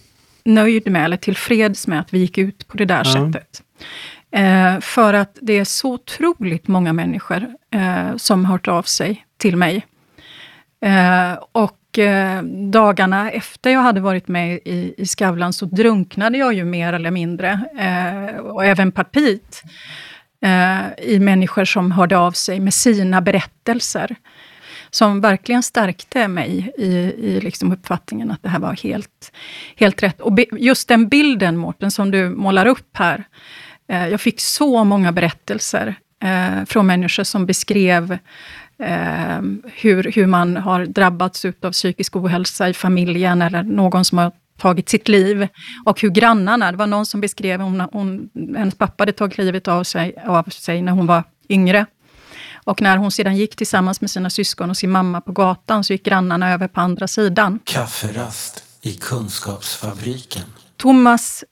nöjd 0.45 0.91
med, 0.91 1.05
eller 1.05 1.17
tillfreds 1.17 1.87
med 1.87 2.01
att 2.01 2.15
vi 2.15 2.19
gick 2.19 2.39
ut 2.39 2.69
på 2.69 2.77
det 2.77 2.85
där 2.85 3.03
Ja. 3.05 3.13
sättet. 3.33 3.63
Eh, 4.31 4.81
för 4.81 5.15
att 5.15 5.39
det 5.41 5.53
är 5.53 5.65
så 5.65 5.93
otroligt 5.93 6.69
många 6.69 6.93
människor 6.93 7.49
eh, 7.71 8.17
som 8.17 8.45
har 8.45 8.53
hört 8.53 8.69
av 8.69 8.83
sig 8.83 9.27
till 9.37 9.57
mig. 9.57 9.87
Eh, 10.85 11.39
och 11.53 11.99
eh, 11.99 12.43
dagarna 12.73 13.31
efter 13.31 13.71
jag 13.71 13.81
hade 13.81 14.01
varit 14.01 14.29
med 14.29 14.59
i, 14.65 14.95
i 14.99 15.07
Skavlan 15.07 15.53
så 15.53 15.67
drunknade 15.67 16.39
jag 16.39 16.55
ju 16.55 16.65
mer 16.65 16.93
eller 16.93 17.11
mindre, 17.11 17.61
eh, 17.79 18.37
och 18.41 18.65
även 18.65 18.93
partiet, 18.93 19.63
eh, 20.45 21.05
i 21.05 21.19
människor 21.21 21.65
som 21.65 21.93
hörde 21.93 22.19
av 22.19 22.33
sig 22.33 22.61
med 22.61 22.75
sina 22.75 23.21
berättelser. 23.21 24.17
Som 24.91 25.21
verkligen 25.21 25.63
stärkte 25.63 26.29
mig 26.29 26.73
i, 26.79 26.87
i 27.19 27.41
liksom 27.41 27.73
uppfattningen 27.73 28.31
att 28.31 28.43
det 28.43 28.49
här 28.49 28.59
var 28.59 28.73
helt, 28.73 29.33
helt 29.77 30.03
rätt. 30.03 30.21
Och 30.21 30.33
be, 30.33 30.45
just 30.53 30.89
den 30.89 31.09
bilden, 31.09 31.57
Mårten, 31.57 31.91
som 31.91 32.11
du 32.11 32.31
målar 32.31 32.67
upp 32.67 32.97
här. 32.97 33.25
Eh, 33.89 34.09
jag 34.09 34.21
fick 34.21 34.41
så 34.41 34.85
många 34.85 35.13
berättelser 35.13 35.95
eh, 36.23 36.65
från 36.65 36.87
människor 36.87 37.25
som 37.25 37.47
beskrev 37.47 38.19
eh, 38.79 39.41
hur, 39.65 40.13
hur 40.13 40.27
man 40.27 40.57
har 40.57 40.87
drabbats 40.87 41.45
av 41.63 41.73
psykisk 41.73 42.17
ohälsa 42.17 42.69
i 42.69 42.75
familjen, 42.75 43.43
eller 43.43 43.63
någon 43.63 44.05
som 44.05 44.19
har 44.19 44.33
tagit 44.59 44.89
sitt 44.89 45.09
liv. 45.09 45.49
Och 45.85 46.01
hur 46.01 46.11
grannarna, 46.11 46.73
det 46.73 46.79
var 46.79 46.87
någon 46.87 47.07
som 47.07 47.21
beskrev, 47.21 47.61
hon, 47.61 47.81
hon, 47.81 48.31
hennes 48.57 48.75
pappa 48.75 49.03
hade 49.03 49.13
tagit 49.13 49.39
livet 49.39 49.69
av 49.69 49.85
sig, 49.85 50.15
av 50.27 50.43
sig 50.43 50.83
när 50.83 50.93
hon 50.93 51.07
var 51.07 51.23
yngre. 51.49 51.87
Och 52.65 52.83
när 52.83 52.97
hon 52.97 53.11
sedan 53.11 53.37
gick 53.37 53.57
tillsammans 53.57 54.01
med 54.01 54.11
sina 54.11 54.31
syskon 54.31 54.71
och 54.71 54.77
sin 54.77 54.91
mamma 54.91 55.21
på 55.21 55.33
gatan, 55.33 55.85
så 55.85 55.93
gick 55.93 56.05
grannarna 56.05 56.53
över 56.53 56.69
på 56.69 56.81
andra 56.81 57.09
sidan. 57.09 57.59
Kafferast 57.65 58.65
i 58.83 58.93
Kunskapsfabriken. 58.93 60.43
Thomas 60.77 61.45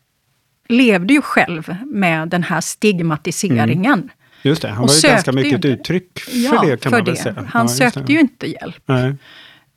levde 0.73 1.15
ju 1.15 1.23
själv 1.23 1.77
med 1.87 2.29
den 2.29 2.43
här 2.43 2.61
stigmatiseringen. 2.61 4.11
Just 4.43 4.63
det, 4.63 4.69
han 4.69 4.87
var 4.87 4.95
ju 4.95 5.09
ganska 5.09 5.33
mycket 5.33 5.59
ett 5.59 5.65
uttryck 5.65 6.21
för 6.21 6.37
Ja, 6.37 6.63
det 6.63 6.69
kan 6.69 6.79
för 6.79 6.91
man 6.91 7.05
väl 7.05 7.15
det. 7.15 7.21
säga. 7.21 7.47
Han 7.49 7.67
Ja, 7.67 7.69
sökte 7.69 8.13
ju 8.13 8.21
inte 8.21 8.47
hjälp 8.47 8.83
Nej. 8.87 9.15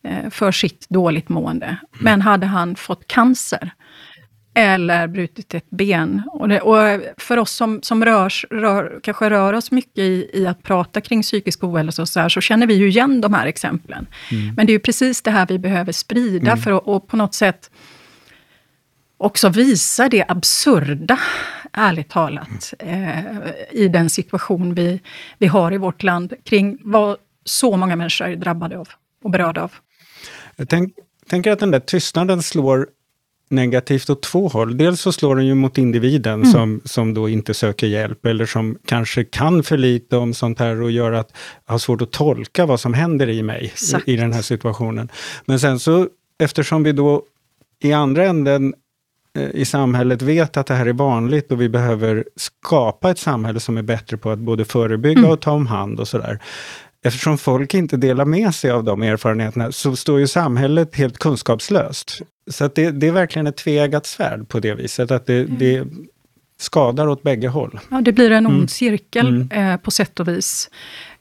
eh, 0.03 0.29
för 0.29 0.51
sitt 0.51 0.89
dåligt 0.89 1.29
mående. 1.29 1.77
Men 1.99 2.21
hade 2.21 2.45
han 2.45 2.75
fått 2.75 3.07
cancer, 3.07 3.71
eller 4.57 5.07
brutit 5.07 5.53
ett 5.53 5.69
ben. 5.69 6.21
Och, 6.31 6.49
det, 6.49 6.61
och 6.61 7.01
för 7.17 7.37
oss 7.37 7.51
som, 7.51 7.79
som 7.81 8.05
rörs, 8.05 8.45
rör, 8.49 8.99
kanske 9.03 9.29
rör 9.29 9.53
oss 9.53 9.71
mycket 9.71 9.97
i, 9.97 10.29
i 10.33 10.47
att 10.47 10.63
prata 10.63 11.01
kring 11.01 11.21
psykisk 11.21 11.63
ohälsa 11.63 12.01
och 12.01 12.09
så, 12.09 12.19
här, 12.19 12.29
så 12.29 12.41
känner 12.41 12.67
vi 12.67 12.73
ju 12.73 12.87
igen 12.87 13.21
de 13.21 13.33
här 13.33 13.45
exemplen. 13.47 14.07
Mm. 14.31 14.55
Men 14.55 14.65
det 14.65 14.71
är 14.71 14.73
ju 14.73 14.79
precis 14.79 15.21
det 15.21 15.31
här 15.31 15.47
vi 15.47 15.59
behöver 15.59 15.91
sprida 15.91 16.51
mm. 16.51 16.63
för 16.63 16.97
att 16.97 17.07
på 17.07 17.17
något 17.17 17.33
sätt 17.33 17.71
också 19.17 19.49
visa 19.49 20.09
det 20.09 20.25
absurda, 20.27 21.19
ärligt 21.73 22.09
talat, 22.09 22.73
eh, 22.79 23.19
i 23.71 23.87
den 23.87 24.09
situation 24.09 24.73
vi, 24.73 25.01
vi 25.37 25.47
har 25.47 25.73
i 25.73 25.77
vårt 25.77 26.03
land 26.03 26.33
kring 26.43 26.77
vad 26.83 27.17
så 27.43 27.77
många 27.77 27.95
människor 27.95 28.27
är 28.27 28.35
drabbade 28.35 28.77
av 28.77 28.89
och 29.23 29.31
berörda 29.31 29.61
av. 29.61 29.71
Jag 30.55 30.69
tänk, 30.69 30.93
tänker 31.29 31.51
att 31.51 31.59
den 31.59 31.71
där 31.71 31.79
tystnaden 31.79 32.43
slår 32.43 32.87
negativt 33.49 34.09
åt 34.09 34.23
två 34.23 34.47
håll. 34.47 34.77
Dels 34.77 35.01
så 35.01 35.11
slår 35.11 35.35
den 35.35 35.45
ju 35.45 35.55
mot 35.55 35.77
individen 35.77 36.33
mm. 36.33 36.51
som, 36.51 36.81
som 36.85 37.13
då 37.13 37.29
inte 37.29 37.53
söker 37.53 37.87
hjälp 37.87 38.25
eller 38.25 38.45
som 38.45 38.77
kanske 38.85 39.23
kan 39.23 39.63
för 39.63 39.77
lite 39.77 40.17
om 40.17 40.33
sånt 40.33 40.59
här 40.59 40.81
och 40.81 40.91
gör 40.91 41.11
att 41.11 41.33
jag 41.65 41.73
har 41.73 41.79
svårt 41.79 42.01
att 42.01 42.11
tolka 42.11 42.65
vad 42.65 42.79
som 42.79 42.93
händer 42.93 43.29
i 43.29 43.43
mig 43.43 43.73
i, 44.05 44.13
i 44.13 44.15
den 44.15 44.33
här 44.33 44.41
situationen. 44.41 45.09
Men 45.45 45.59
sen 45.59 45.79
så, 45.79 46.07
eftersom 46.39 46.83
vi 46.83 46.91
då 46.91 47.23
i 47.83 47.93
andra 47.93 48.25
änden 48.25 48.73
i 49.35 49.65
samhället 49.65 50.21
vet 50.21 50.57
att 50.57 50.67
det 50.67 50.73
här 50.73 50.85
är 50.85 50.93
vanligt 50.93 51.51
och 51.51 51.61
vi 51.61 51.69
behöver 51.69 52.25
skapa 52.35 53.11
ett 53.11 53.19
samhälle 53.19 53.59
som 53.59 53.77
är 53.77 53.81
bättre 53.81 54.17
på 54.17 54.31
att 54.31 54.39
både 54.39 54.65
förebygga 54.65 55.19
mm. 55.19 55.31
och 55.31 55.41
ta 55.41 55.51
om 55.51 55.67
hand 55.67 55.99
och 55.99 56.07
sådär 56.07 56.39
eftersom 57.05 57.37
folk 57.37 57.73
inte 57.73 57.97
delar 57.97 58.25
med 58.25 58.55
sig 58.55 58.71
av 58.71 58.83
de 58.83 59.01
erfarenheterna 59.01 59.71
så 59.71 59.95
står 59.95 60.19
ju 60.19 60.27
samhället 60.27 60.95
helt 60.95 61.17
kunskapslöst. 61.17 62.21
Så 62.51 62.69
det, 62.75 62.91
det 62.91 63.07
är 63.07 63.11
verkligen 63.11 63.47
ett 63.47 63.57
tveeggat 63.57 64.05
svärd 64.05 64.49
på 64.49 64.59
det 64.59 64.75
viset, 64.75 65.11
att 65.11 65.25
det, 65.25 65.39
mm. 65.39 65.55
det 65.59 65.83
skadar 66.59 67.07
åt 67.07 67.23
bägge 67.23 67.47
håll. 67.47 67.79
Ja, 67.89 68.01
det 68.01 68.11
blir 68.11 68.31
en 68.31 68.45
ond 68.45 68.55
mm. 68.55 68.67
cirkel 68.67 69.27
mm. 69.27 69.71
Eh, 69.73 69.77
på 69.77 69.91
sätt 69.91 70.19
och 70.19 70.27
vis. 70.27 70.69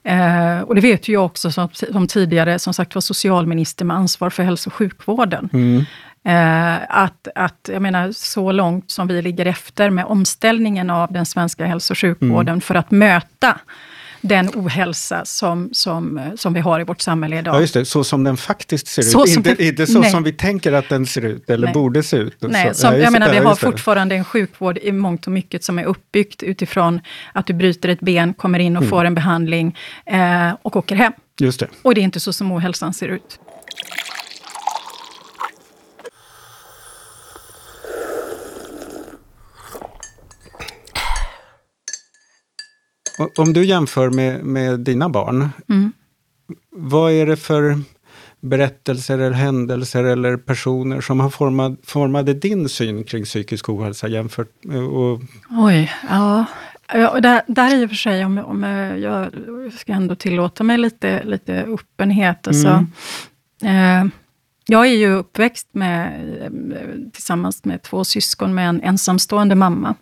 Eh, 0.05 0.61
och 0.61 0.75
det 0.75 0.81
vet 0.81 1.09
ju 1.09 1.13
jag 1.13 1.25
också 1.25 1.51
som, 1.51 1.69
som, 1.73 2.07
tidigare, 2.07 2.59
som 2.59 2.75
sagt 2.75 2.95
var 2.95 3.03
socialminister 3.03 3.85
med 3.85 3.97
ansvar 3.97 4.31
för 4.31 4.43
hälso 4.43 4.71
och 4.71 4.75
sjukvården. 4.75 5.49
Mm. 5.53 5.85
Eh, 6.25 6.75
att, 6.89 7.29
att, 7.35 7.71
jag 7.73 7.83
menar, 7.83 8.13
så 8.13 8.53
långt 8.53 8.91
som 8.91 9.07
vi 9.07 9.23
ligger 9.23 9.47
efter 9.47 9.91
med 9.91 10.05
omställningen 10.05 10.91
av 10.91 11.13
den 11.13 11.27
svenska 11.27 11.67
hälso 11.67 11.93
och 11.93 11.99
sjukvården 11.99 12.49
mm. 12.49 12.61
för 12.61 12.75
att 12.75 12.91
möta 12.91 13.59
den 14.29 14.51
ohälsa 14.55 15.25
som, 15.25 15.69
som, 15.73 16.21
som 16.37 16.55
vi 16.55 16.61
har 16.61 16.81
i 16.81 16.85
vårt 16.85 17.01
samhälle 17.01 17.39
idag. 17.39 17.55
Ja, 17.55 17.61
just 17.61 17.75
det. 17.75 17.85
Så 17.85 18.05
som 18.05 18.25
den 18.25 18.37
faktiskt 18.37 18.87
ser 18.87 19.03
så 19.03 19.25
ut. 19.25 19.37
Inte, 19.37 19.55
det, 19.55 19.67
inte 19.69 19.87
så 19.87 20.01
nej. 20.01 20.11
som 20.11 20.23
vi 20.23 20.33
tänker 20.33 20.73
att 20.73 20.89
den 20.89 21.07
ser 21.07 21.25
ut, 21.25 21.51
eller 21.51 21.67
nej. 21.67 21.75
borde 21.75 22.03
se 22.03 22.17
ut. 22.17 22.37
Nej, 22.41 22.75
som, 22.75 22.93
ja, 22.93 22.99
jag 22.99 23.13
menar, 23.13 23.33
vi 23.33 23.39
har 23.39 23.55
fortfarande 23.55 24.15
en 24.15 24.25
sjukvård 24.25 24.79
i 24.79 24.93
mångt 24.93 25.27
och 25.27 25.33
mycket 25.33 25.65
som 25.65 25.79
är 25.79 25.85
uppbyggt 25.85 26.43
utifrån 26.43 27.01
att 27.33 27.47
du 27.47 27.53
bryter 27.53 27.89
ett 27.89 28.01
ben, 28.01 28.35
kommer 28.35 28.59
in 28.59 28.77
och 28.77 28.83
mm. 28.83 28.91
får 28.91 29.05
en 29.05 29.15
behandling 29.15 29.77
eh, 30.07 30.53
och 30.63 30.77
åker 30.77 30.97
hem. 30.97 31.13
Just 31.41 31.61
det. 31.61 31.69
Och 31.83 31.95
det 31.95 32.01
är 32.01 32.03
inte 32.03 32.21
så 32.21 32.33
som 32.33 32.53
ohälsan 32.53 32.93
ser 32.93 33.09
ut. 33.09 33.41
Om 43.37 43.53
du 43.53 43.65
jämför 43.65 44.11
med, 44.11 44.45
med 44.45 44.81
dina 44.81 45.09
barn, 45.09 45.49
mm. 45.69 45.93
vad 46.71 47.13
är 47.13 47.27
det 47.27 47.37
för 47.37 47.79
berättelser 48.41 49.19
eller 49.19 49.31
händelser 49.31 50.05
eller 50.05 50.37
personer 50.37 51.01
som 51.01 51.21
har 51.21 51.31
format, 51.31 51.73
formade 51.83 52.35
din 52.35 52.69
syn 52.69 53.05
kring 53.05 53.25
psykisk 53.25 53.69
ohälsa 53.69 54.09
jämfört 54.09 54.49
och... 54.93 55.21
Oj, 55.51 55.93
ja. 56.09 56.45
Ja, 56.93 57.21
där, 57.21 57.43
där 57.47 57.83
i 57.83 57.85
och 57.85 57.89
för 57.89 57.97
sig, 57.97 58.25
om, 58.25 58.39
om 58.39 58.63
jag 59.03 59.33
ska 59.73 59.93
ändå 59.93 60.15
tillåta 60.15 60.65
mig 60.65 60.79
lite, 60.79 61.25
lite 61.25 61.63
öppenhet. 61.63 62.49
Alltså, 62.49 62.87
mm. 63.63 64.07
eh, 64.07 64.13
jag 64.67 64.87
är 64.87 64.95
ju 64.95 65.15
uppväxt 65.15 65.69
med, 65.73 66.23
tillsammans 67.13 67.65
med 67.65 67.83
två 67.83 68.05
syskon 68.05 68.55
med 68.55 68.69
en 68.69 68.83
ensamstående 68.83 69.55
mamma 69.55 69.89
eh, 69.89 69.95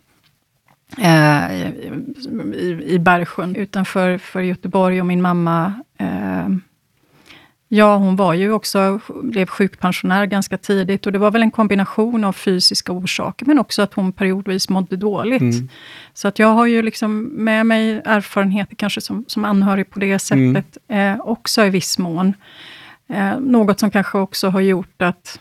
i, 2.53 2.83
i 2.85 2.99
Bergsjön 2.99 3.55
utanför 3.55 4.17
för 4.17 4.41
Göteborg 4.41 4.99
och 4.99 5.07
min 5.07 5.21
mamma 5.21 5.73
eh, 5.97 6.47
Ja, 7.75 7.95
hon 7.97 8.15
var 8.15 8.33
ju 8.33 8.51
också, 8.51 8.99
blev 9.23 9.45
sjukpensionär 9.45 10.25
ganska 10.25 10.57
tidigt 10.57 11.05
och 11.05 11.11
det 11.11 11.19
var 11.19 11.31
väl 11.31 11.41
en 11.41 11.51
kombination 11.51 12.23
av 12.23 12.33
fysiska 12.33 12.91
orsaker, 12.91 13.45
men 13.45 13.59
också 13.59 13.81
att 13.81 13.93
hon 13.93 14.11
periodvis 14.11 14.69
mådde 14.69 14.97
dåligt. 14.97 15.41
Mm. 15.41 15.69
Så 16.13 16.27
att 16.27 16.39
jag 16.39 16.47
har 16.47 16.65
ju 16.65 16.81
liksom 16.81 17.23
med 17.23 17.65
mig 17.65 18.01
erfarenheter, 18.05 18.75
kanske 18.75 19.01
som, 19.01 19.25
som 19.27 19.45
anhörig 19.45 19.89
på 19.89 19.99
det 19.99 20.19
sättet, 20.19 20.77
mm. 20.87 21.15
eh, 21.15 21.21
också 21.21 21.65
i 21.65 21.69
viss 21.69 21.97
mån. 21.97 22.33
Eh, 23.09 23.39
något 23.39 23.79
som 23.79 23.91
kanske 23.91 24.17
också 24.17 24.49
har 24.49 24.61
gjort 24.61 25.01
att 25.01 25.39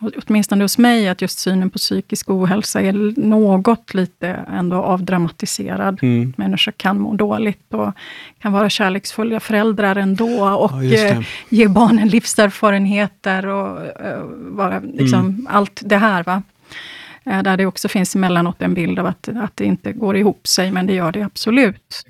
åtminstone 0.00 0.64
hos 0.64 0.78
mig, 0.78 1.08
att 1.08 1.22
just 1.22 1.38
synen 1.38 1.70
på 1.70 1.78
psykisk 1.78 2.30
ohälsa 2.30 2.80
är 2.80 2.92
något 3.20 3.94
lite 3.94 4.28
ändå 4.28 4.76
avdramatiserad. 4.76 5.98
Mm. 6.02 6.32
Människor 6.36 6.72
kan 6.72 7.00
må 7.00 7.14
dåligt 7.14 7.74
och 7.74 7.92
kan 8.38 8.52
vara 8.52 8.70
kärleksfulla 8.70 9.40
föräldrar 9.40 9.96
ändå 9.96 10.44
och 10.44 10.84
ja, 10.84 11.08
eh, 11.08 11.20
ge 11.48 11.68
barnen 11.68 12.08
livserfarenheter 12.08 13.46
och 13.46 13.78
uh, 13.78 14.22
vara, 14.30 14.80
liksom, 14.80 15.20
mm. 15.20 15.46
allt 15.50 15.80
det 15.84 15.96
här. 15.96 16.24
Va? 16.24 16.42
Uh, 17.26 17.42
där 17.42 17.56
det 17.56 17.66
också 17.66 17.88
finns 17.88 18.14
emellanåt 18.14 18.62
en 18.62 18.74
bild 18.74 18.98
av 18.98 19.06
att, 19.06 19.28
att 19.28 19.56
det 19.56 19.64
inte 19.64 19.92
går 19.92 20.16
ihop 20.16 20.46
sig, 20.46 20.70
men 20.70 20.86
det 20.86 20.94
gör 20.94 21.12
det 21.12 21.22
absolut. 21.22 22.04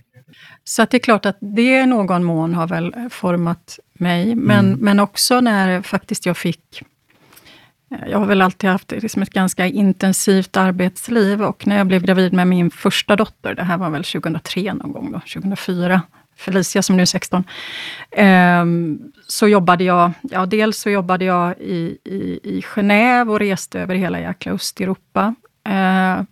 Så 0.65 0.87
det 0.91 0.97
är 0.97 0.99
klart 0.99 1.27
att 1.27 1.37
det 1.41 1.81
i 1.81 1.87
någon 1.87 2.25
mån 2.25 2.55
har 2.55 2.67
väl 2.67 2.95
format 3.11 3.79
mig, 3.93 4.35
men, 4.35 4.67
mm. 4.67 4.79
men 4.81 5.01
också 5.01 5.41
när 5.41 5.83
faktiskt 5.83 6.27
jag 6.27 6.37
fick 6.37 6.83
Eh, 7.91 8.09
jag 8.11 8.19
har 8.19 8.27
väl 8.27 8.43
alltid 8.43 8.71
haft 8.71 8.91
liksom 8.91 9.23
ett 9.23 9.31
ganska 9.31 9.67
intensivt 9.67 10.57
arbetsliv 10.57 11.43
och 11.43 11.67
när 11.67 11.79
jag 11.79 11.87
blev 11.87 12.03
gravid 12.03 12.33
med 12.33 12.47
min 12.47 12.71
första 12.71 13.17
dotter, 13.17 13.55
det 13.55 13.65
här 13.65 13.79
var 13.79 13.91
väl 13.91 14.05
2003 14.05 14.75
någon 14.75 14.93
gång, 14.93 15.13
då, 15.13 15.21
2004, 15.21 16.03
Felicia 16.37 16.83
som 16.83 16.97
nu 16.97 17.03
är 17.03 17.07
16, 17.07 17.45
eh, 18.11 18.65
så 19.27 19.49
jobbade 19.49 19.85
jag, 19.85 20.11
ja 20.23 20.47
dels 20.47 20.79
så 20.79 20.91
jobbade 20.91 21.25
jag 21.25 21.59
i, 21.59 21.99
i, 22.05 22.41
i 22.43 22.61
Genève 22.61 23.31
och 23.31 23.39
reste 23.39 23.81
över 23.81 23.95
hela 23.95 24.21
jäkla 24.21 24.53
Östeuropa. 24.53 25.35
Eh, 25.69 26.23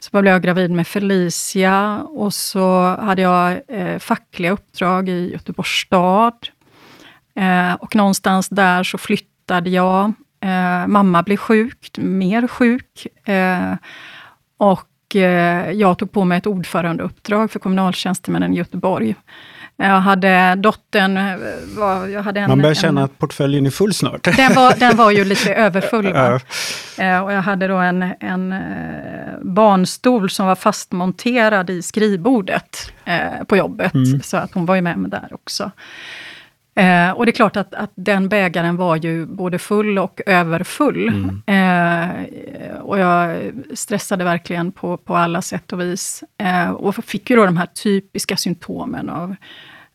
så 0.00 0.20
blev 0.20 0.32
jag 0.32 0.42
gravid 0.42 0.70
med 0.70 0.86
Felicia 0.86 2.02
och 2.02 2.34
så 2.34 2.96
hade 2.96 3.22
jag 3.22 3.60
eh, 3.68 3.98
fackliga 3.98 4.50
uppdrag 4.50 5.08
i 5.08 5.32
Göteborgs 5.32 5.68
stad. 5.68 6.48
Eh, 7.34 7.74
och 7.74 7.96
någonstans 7.96 8.48
där 8.48 8.82
så 8.84 8.98
flyttade 8.98 9.70
jag 9.70 10.12
Eh, 10.40 10.86
mamma 10.86 11.22
blev 11.22 11.36
sjuk, 11.36 11.98
mer 11.98 12.48
sjuk. 12.48 13.06
Eh, 13.24 13.74
och 14.58 15.16
eh, 15.16 15.70
jag 15.70 15.98
tog 15.98 16.12
på 16.12 16.24
mig 16.24 16.38
ett 16.38 16.46
ordförandeuppdrag 16.46 17.50
för 17.50 17.58
kommunaltjänstemännen 17.58 18.52
i 18.52 18.56
Göteborg. 18.56 19.14
Jag 19.76 20.00
hade 20.00 20.54
dottern... 20.54 21.16
Eh, 21.16 21.36
var, 21.76 22.06
jag 22.06 22.22
hade 22.22 22.40
en, 22.40 22.48
Man 22.48 22.62
börjar 22.62 22.74
känna 22.74 23.00
en, 23.00 23.04
att 23.04 23.18
portföljen 23.18 23.66
är 23.66 23.70
full 23.70 23.94
snart. 23.94 24.24
Den 24.24 24.54
var, 24.54 24.78
den 24.78 24.96
var 24.96 25.10
ju 25.10 25.24
lite 25.24 25.54
överfull. 25.54 26.06
Eh, 26.06 27.24
och 27.24 27.32
jag 27.32 27.42
hade 27.42 27.68
då 27.68 27.76
en, 27.76 28.02
en 28.20 28.52
eh, 28.52 28.58
barnstol 29.42 30.30
som 30.30 30.46
var 30.46 30.54
fastmonterad 30.54 31.70
i 31.70 31.82
skrivbordet 31.82 32.92
på 33.46 33.56
jobbet. 33.56 33.94
Mm. 33.94 34.22
Så 34.22 34.36
att 34.36 34.54
hon 34.54 34.66
var 34.66 34.74
ju 34.74 34.80
med 34.80 34.98
mig 34.98 35.10
där 35.10 35.28
också. 35.30 35.70
Eh, 36.78 37.10
och 37.10 37.26
det 37.26 37.30
är 37.30 37.32
klart 37.32 37.56
att, 37.56 37.74
att 37.74 37.90
den 37.94 38.28
bägaren 38.28 38.76
var 38.76 38.96
ju 38.96 39.26
både 39.26 39.58
full 39.58 39.98
och 39.98 40.20
överfull. 40.26 41.08
Mm. 41.08 41.42
Eh, 41.46 42.74
och 42.80 42.98
jag 42.98 43.38
stressade 43.74 44.24
verkligen 44.24 44.72
på, 44.72 44.96
på 44.96 45.16
alla 45.16 45.42
sätt 45.42 45.72
och 45.72 45.80
vis. 45.80 46.24
Eh, 46.38 46.70
och 46.70 46.94
fick 47.04 47.30
ju 47.30 47.36
då 47.36 47.46
de 47.46 47.56
här 47.56 47.66
typiska 47.66 48.36
symptomen 48.36 49.08
av 49.08 49.36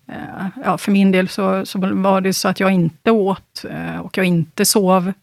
eh, 0.08 0.48
Ja, 0.66 0.78
för 0.78 0.92
min 0.92 1.12
del 1.12 1.30
så, 1.30 1.66
så 1.66 1.80
var 1.80 2.22
det 2.22 2.34
så 2.34 2.48
att 2.48 2.60
jag 2.60 2.72
inte 2.72 3.12
åt 3.12 3.66
eh, 3.70 4.00
och 4.00 4.18
jag 4.18 4.26
inte 4.26 4.66
sov. 4.66 5.14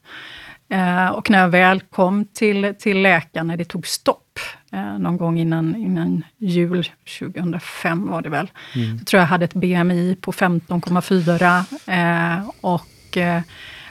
Eh, 0.71 1.09
och 1.09 1.31
när 1.31 1.41
jag 1.41 1.49
väl 1.49 1.81
kom 1.81 2.25
till, 2.25 2.75
till 2.79 3.03
läkaren, 3.03 3.47
när 3.47 3.57
det 3.57 3.65
tog 3.65 3.87
stopp, 3.87 4.39
eh, 4.73 4.99
någon 4.99 5.17
gång 5.17 5.39
innan, 5.39 5.77
innan 5.77 6.25
jul 6.39 6.89
2005 7.19 8.07
var 8.07 8.23
det 8.23 8.29
väl, 8.29 8.51
mm. 8.75 8.99
så 8.99 9.05
tror 9.05 9.21
jag 9.21 9.27
hade 9.27 9.45
ett 9.45 9.55
BMI 9.55 10.17
på 10.21 10.33
15,4. 10.33 12.39
Eh, 12.39 12.51
och 12.61 12.87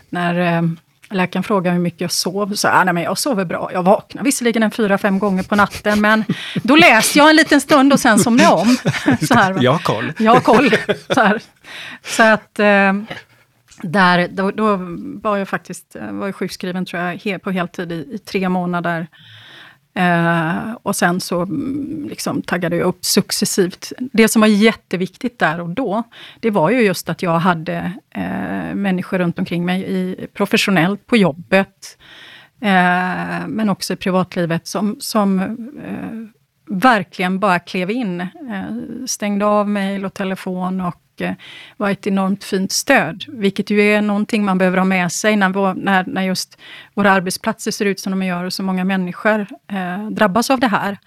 när 0.10 0.64
läkaren 1.12 1.44
frågade 1.44 1.76
hur 1.76 1.84
mycket 1.84 2.02
jag 2.02 2.12
sov, 2.12 2.54
så 2.54 2.68
jag, 2.68 2.86
nej 2.86 2.94
men 2.94 3.04
jag 3.04 3.18
sover 3.18 3.46
bra. 3.46 3.70
Jag 3.74 3.84
vaknar 3.84 4.24
visserligen 4.24 4.64
en 4.64 4.72
fyra, 4.72 4.98
fem 4.98 5.20
gånger 5.20 5.44
på 5.44 5.56
natten, 5.56 6.02
men 6.02 6.24
då 6.64 6.76
läser 6.76 7.20
jag 7.20 7.30
en 7.30 7.36
liten 7.36 7.62
stund 7.62 7.94
och 7.94 8.00
sen 8.00 8.20
somnar 8.20 8.44
jag 8.44 8.60
om. 8.60 8.78
Så 9.28 9.34
här, 9.34 9.58
jag 9.60 9.72
har 9.72 9.80
koll. 9.80 10.14
Jag 10.18 10.34
har 10.34 10.40
koll. 10.40 10.72
Så, 11.16 11.40
så 12.04 12.24
att... 12.24 12.60
Där, 13.82 14.28
då, 14.28 14.52
då 14.52 14.78
var 15.22 15.38
jag 15.38 15.50
faktiskt 15.50 15.96
eh, 15.96 16.12
var 16.12 16.26
jag 16.26 16.36
sjukskriven 16.36 16.86
tror 16.86 17.04
jag, 17.04 17.42
på 17.42 17.52
heltid 17.52 17.92
i, 17.92 17.96
i 17.96 18.18
tre 18.18 18.50
månader. 18.50 19.08
Eh, 19.94 20.72
och 20.84 20.96
sen 20.96 21.22
så 21.22 21.42
mm, 21.42 22.08
liksom, 22.10 22.42
taggade 22.42 22.76
jag 22.76 22.86
upp 22.86 23.06
successivt. 23.06 23.92
Det 23.98 24.28
som 24.28 24.40
var 24.40 24.48
jätteviktigt 24.48 25.40
där 25.40 25.62
och 25.62 25.70
då, 25.70 26.04
det 26.40 26.52
var 26.52 26.70
ju 26.70 26.82
just 26.82 27.10
att 27.10 27.22
jag 27.22 27.40
hade 27.40 27.94
eh, 28.10 28.76
människor 28.76 29.20
runt 29.20 29.40
omkring 29.40 29.66
mig, 29.66 29.84
i, 29.84 30.28
professionellt, 30.34 31.06
på 31.06 31.18
jobbet, 31.18 31.98
eh, 32.62 33.48
men 33.48 33.70
också 33.70 33.94
i 33.94 33.96
privatlivet, 33.96 34.68
som, 34.68 34.96
som 35.00 35.40
eh, 35.40 36.76
verkligen 36.78 37.40
bara 37.40 37.60
klev 37.60 37.92
in. 37.92 38.22
Eh, 38.22 38.66
stängde 39.06 39.46
av 39.46 39.70
mejl 39.70 40.06
och 40.06 40.14
telefon 40.14 40.82
och 40.82 41.02
eh, 41.22 41.34
var 41.78 41.90
ett 41.90 42.08
enormt 42.08 42.44
fint 42.44 42.72
stöd. 42.72 43.26
Vilket 43.28 43.70
ju 43.70 43.82
är 43.82 44.02
någonting 44.02 44.46
man 44.46 44.58
behöver 44.58 44.78
ha 44.78 44.86
med 44.86 45.12
sig 45.12 45.36
när, 45.36 45.74
när, 45.74 46.06
när 46.08 46.24
just 46.24 46.58
våra 46.94 47.12
arbetsplatser 47.12 47.72
ser 47.72 47.86
ut 47.86 48.00
som 48.00 48.12
de 48.12 48.26
gör 48.26 48.44
och 48.44 48.54
så 48.54 48.64
många 48.64 48.84
människor 48.84 49.48
eh, 49.72 50.10
drabbas 50.10 50.50
av 50.50 50.60
det 50.60 50.68
här. 50.68 50.98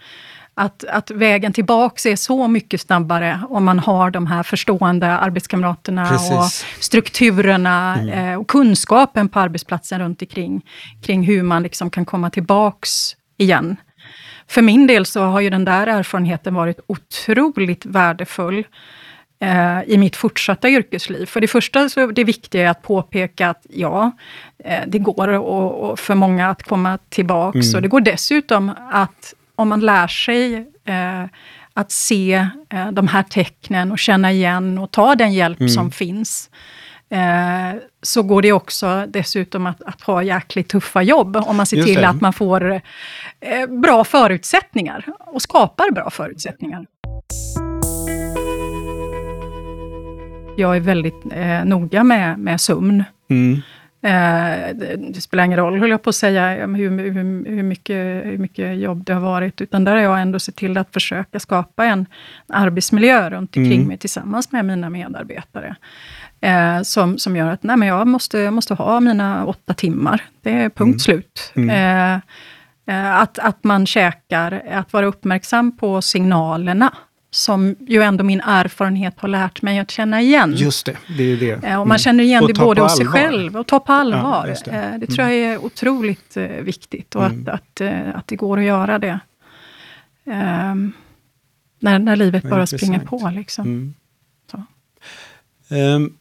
Att, 0.55 0.85
att 0.85 1.11
vägen 1.11 1.53
tillbaks 1.53 2.07
är 2.07 2.17
så 2.17 2.49
mycket 2.49 2.81
snabbare 2.81 3.41
om 3.49 3.65
man 3.65 3.79
har 3.79 4.11
de 4.11 4.27
här 4.27 4.43
förstående 4.43 5.19
arbetskamraterna 5.19 6.09
Precis. 6.09 6.33
och 6.33 6.83
strukturerna 6.83 7.99
mm. 7.99 8.29
eh, 8.29 8.41
och 8.41 8.49
kunskapen 8.49 9.29
på 9.29 9.41
arbetsplatsen 9.41 10.01
runt 10.01 10.23
omkring 10.23 10.65
kring 11.03 11.23
hur 11.23 11.43
man 11.43 11.63
liksom 11.63 11.91
kan 11.91 12.05
komma 12.05 12.31
tillbaks 12.31 13.17
igen. 13.37 13.77
För 14.49 14.63
min 14.63 14.87
del 14.87 15.07
så 15.07 15.23
har 15.23 15.41
ju 15.41 15.51
den 15.51 15.65
där 15.65 15.87
erfarenheten 15.87 16.55
varit 16.55 16.81
otroligt 16.87 17.87
värdefull 17.87 18.65
i 19.87 19.99
mitt 19.99 20.17
fortsatta 20.17 20.69
yrkesliv. 20.69 21.27
För 21.27 21.41
det 21.41 21.49
första 21.49 21.89
så 21.89 22.01
är 22.01 22.13
det 22.13 22.25
viktiga 22.25 22.71
att 22.71 22.83
påpeka 22.83 23.49
att 23.49 23.67
ja, 23.71 24.11
eh, 24.65 24.81
det 24.87 24.99
går 24.99 25.29
och, 25.29 25.99
för 25.99 26.15
många 26.15 26.51
att 26.51 26.63
komma 26.63 26.99
tillbaks. 27.09 27.67
Mm. 27.67 27.77
Och 27.77 27.83
det 27.83 27.89
går 27.89 28.01
dessutom 28.01 28.73
att 28.93 29.35
om 29.55 29.69
man 29.69 29.81
lär 29.81 30.07
sig 30.07 30.55
eh, 30.85 31.25
att 31.75 31.93
se 31.93 32.47
eh, 32.69 32.93
de 32.93 33.09
här 33.09 33.23
tecknen 33.23 33.93
och 33.93 33.99
känna 33.99 34.33
igen 34.33 34.79
och 34.79 34.91
ta 34.91 35.15
den 35.15 35.33
hjälp 35.33 35.61
mm. 35.61 35.69
som 35.69 35.91
finns, 35.91 36.51
eh, 37.11 37.81
så 38.03 38.23
går 38.23 38.43
det 38.43 38.53
också 38.53 39.07
dessutom 39.09 39.67
att, 39.67 39.83
att, 39.83 40.01
ha 40.01 40.23
jäkligt 40.23 40.69
tuffa 40.69 41.03
jobb, 41.03 41.37
om 41.37 41.57
man 41.57 41.67
ser 41.67 41.83
till 41.83 42.05
att 42.05 42.21
man 42.21 42.33
får 42.33 42.73
eh, 42.73 43.67
bra 43.69 44.05
förutsättningar 44.05 45.05
och 45.19 45.43
skapar 45.43 45.91
bra 45.91 46.11
förutsättningar. 46.11 46.87
Jag 50.57 50.77
är 50.77 50.81
väldigt 50.81 51.27
eh, 51.31 51.65
noga 51.65 52.05
med, 52.05 52.39
med 52.39 52.61
sömn. 52.61 53.05
Mm. 53.31 53.63
Eh, 54.03 54.75
det, 54.75 54.97
det, 55.15 55.21
spelar 55.21 55.45
ingen 55.45 55.59
roll, 55.59 55.79
höll 55.79 55.91
jag 55.91 56.03
på 56.03 56.11
att 56.11 56.17
säga, 56.17 56.67
hur, 56.67 56.91
hur, 56.99 57.47
hur, 57.51 57.63
mycket, 57.63 58.27
hur 58.27 58.39
mycket 58.39 58.79
jobb 58.79 59.05
det 59.05 59.15
har 59.15 59.21
varit, 59.21 59.61
utan 59.61 59.85
där 59.85 59.93
har 59.93 60.03
jag 60.03 60.21
ändå 60.21 60.39
sett 60.39 60.57
till 60.57 60.79
att 60.79 60.93
försöka 60.93 61.41
skapa 61.41 61.85
en 61.85 62.07
arbetsmiljö 62.49 63.31
runt 63.31 63.57
omkring 63.57 63.75
mm. 63.75 63.89
mig, 63.89 63.99
tillsammans 63.99 64.53
med 64.53 64.65
mina 64.65 64.91
medarbetare. 64.91 65.77
Eh, 66.41 66.83
som, 66.83 67.19
som 67.19 67.37
gör 67.37 67.51
att 67.51 67.63
nej, 67.63 67.77
men 67.77 67.89
jag, 67.89 68.07
måste, 68.07 68.51
måste 68.51 68.75
ha 68.75 69.01
mina 69.01 69.47
åtta 69.47 69.75
timmar. 69.75 70.25
Det 70.43 70.51
är 70.51 70.69
punkt 70.69 70.79
mm. 70.79 70.99
slut. 70.99 71.53
Mm. 71.55 71.71
Eh, 71.71 72.21
eh, 72.97 73.21
att, 73.21 73.39
att 73.39 73.65
man 73.65 73.87
käkar, 73.87 74.63
att 74.71 74.93
vara 74.93 75.07
uppmärksam 75.07 75.77
på 75.77 76.03
signalerna 76.03 76.93
som 77.35 77.77
ju 77.87 78.03
ändå 78.03 78.25
min 78.25 78.41
erfarenhet 78.41 79.15
har 79.17 79.29
lärt 79.29 79.63
mig 79.63 79.79
att 79.79 79.91
känna 79.91 80.21
igen. 80.21 80.55
Just 80.57 80.87
det, 80.87 80.97
det 81.19 81.23
är 81.23 81.37
det. 81.37 81.51
Eh, 81.53 81.81
och 81.81 81.87
man 81.87 81.87
mm. 81.87 81.99
känner 81.99 82.25
igen 82.25 82.45
det 82.47 82.55
både 82.55 82.81
hos 82.81 82.97
sig 82.97 83.07
själv 83.07 83.57
och 83.57 83.67
ta 83.67 83.81
på 83.81 83.93
allvar. 83.93 84.47
Ja, 84.49 84.57
det. 84.65 84.71
Eh, 84.71 84.99
det. 84.99 85.07
tror 85.07 85.29
jag 85.29 85.37
är 85.37 85.65
otroligt 85.65 86.37
eh, 86.37 86.47
viktigt 86.47 87.15
och 87.15 87.25
mm. 87.25 87.49
att, 87.49 87.81
att, 87.81 88.15
att 88.15 88.27
det 88.27 88.37
går 88.37 88.59
att 88.59 88.65
göra 88.65 88.99
det. 88.99 89.21
Um, 90.25 90.93
när, 91.81 91.99
när 91.99 92.17
livet 92.17 92.43
bara 92.43 92.67
springer 92.67 93.01
på. 93.01 93.33
Liksom. 93.35 93.65
Mm. 93.65 93.95
Um, 95.69 96.17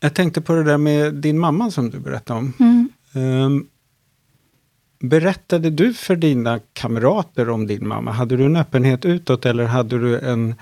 jag 0.00 0.14
tänkte 0.14 0.40
på 0.40 0.54
det 0.54 0.64
där 0.64 0.78
med 0.78 1.14
din 1.14 1.38
mamma 1.38 1.70
som 1.70 1.90
du 1.90 1.98
berättade 1.98 2.38
om. 2.38 2.52
Mm. 2.58 2.88
Um, 3.44 3.68
berättade 5.00 5.70
du 5.70 5.94
för 5.94 6.16
dina 6.16 6.60
kamrater 6.72 7.48
om 7.48 7.66
din 7.66 7.88
mamma? 7.88 8.12
Hade 8.12 8.36
du 8.36 8.44
en 8.44 8.56
öppenhet 8.56 9.04
utåt 9.04 9.46
eller 9.46 9.64
hade 9.64 9.98
du 9.98 10.20
en 10.20 10.54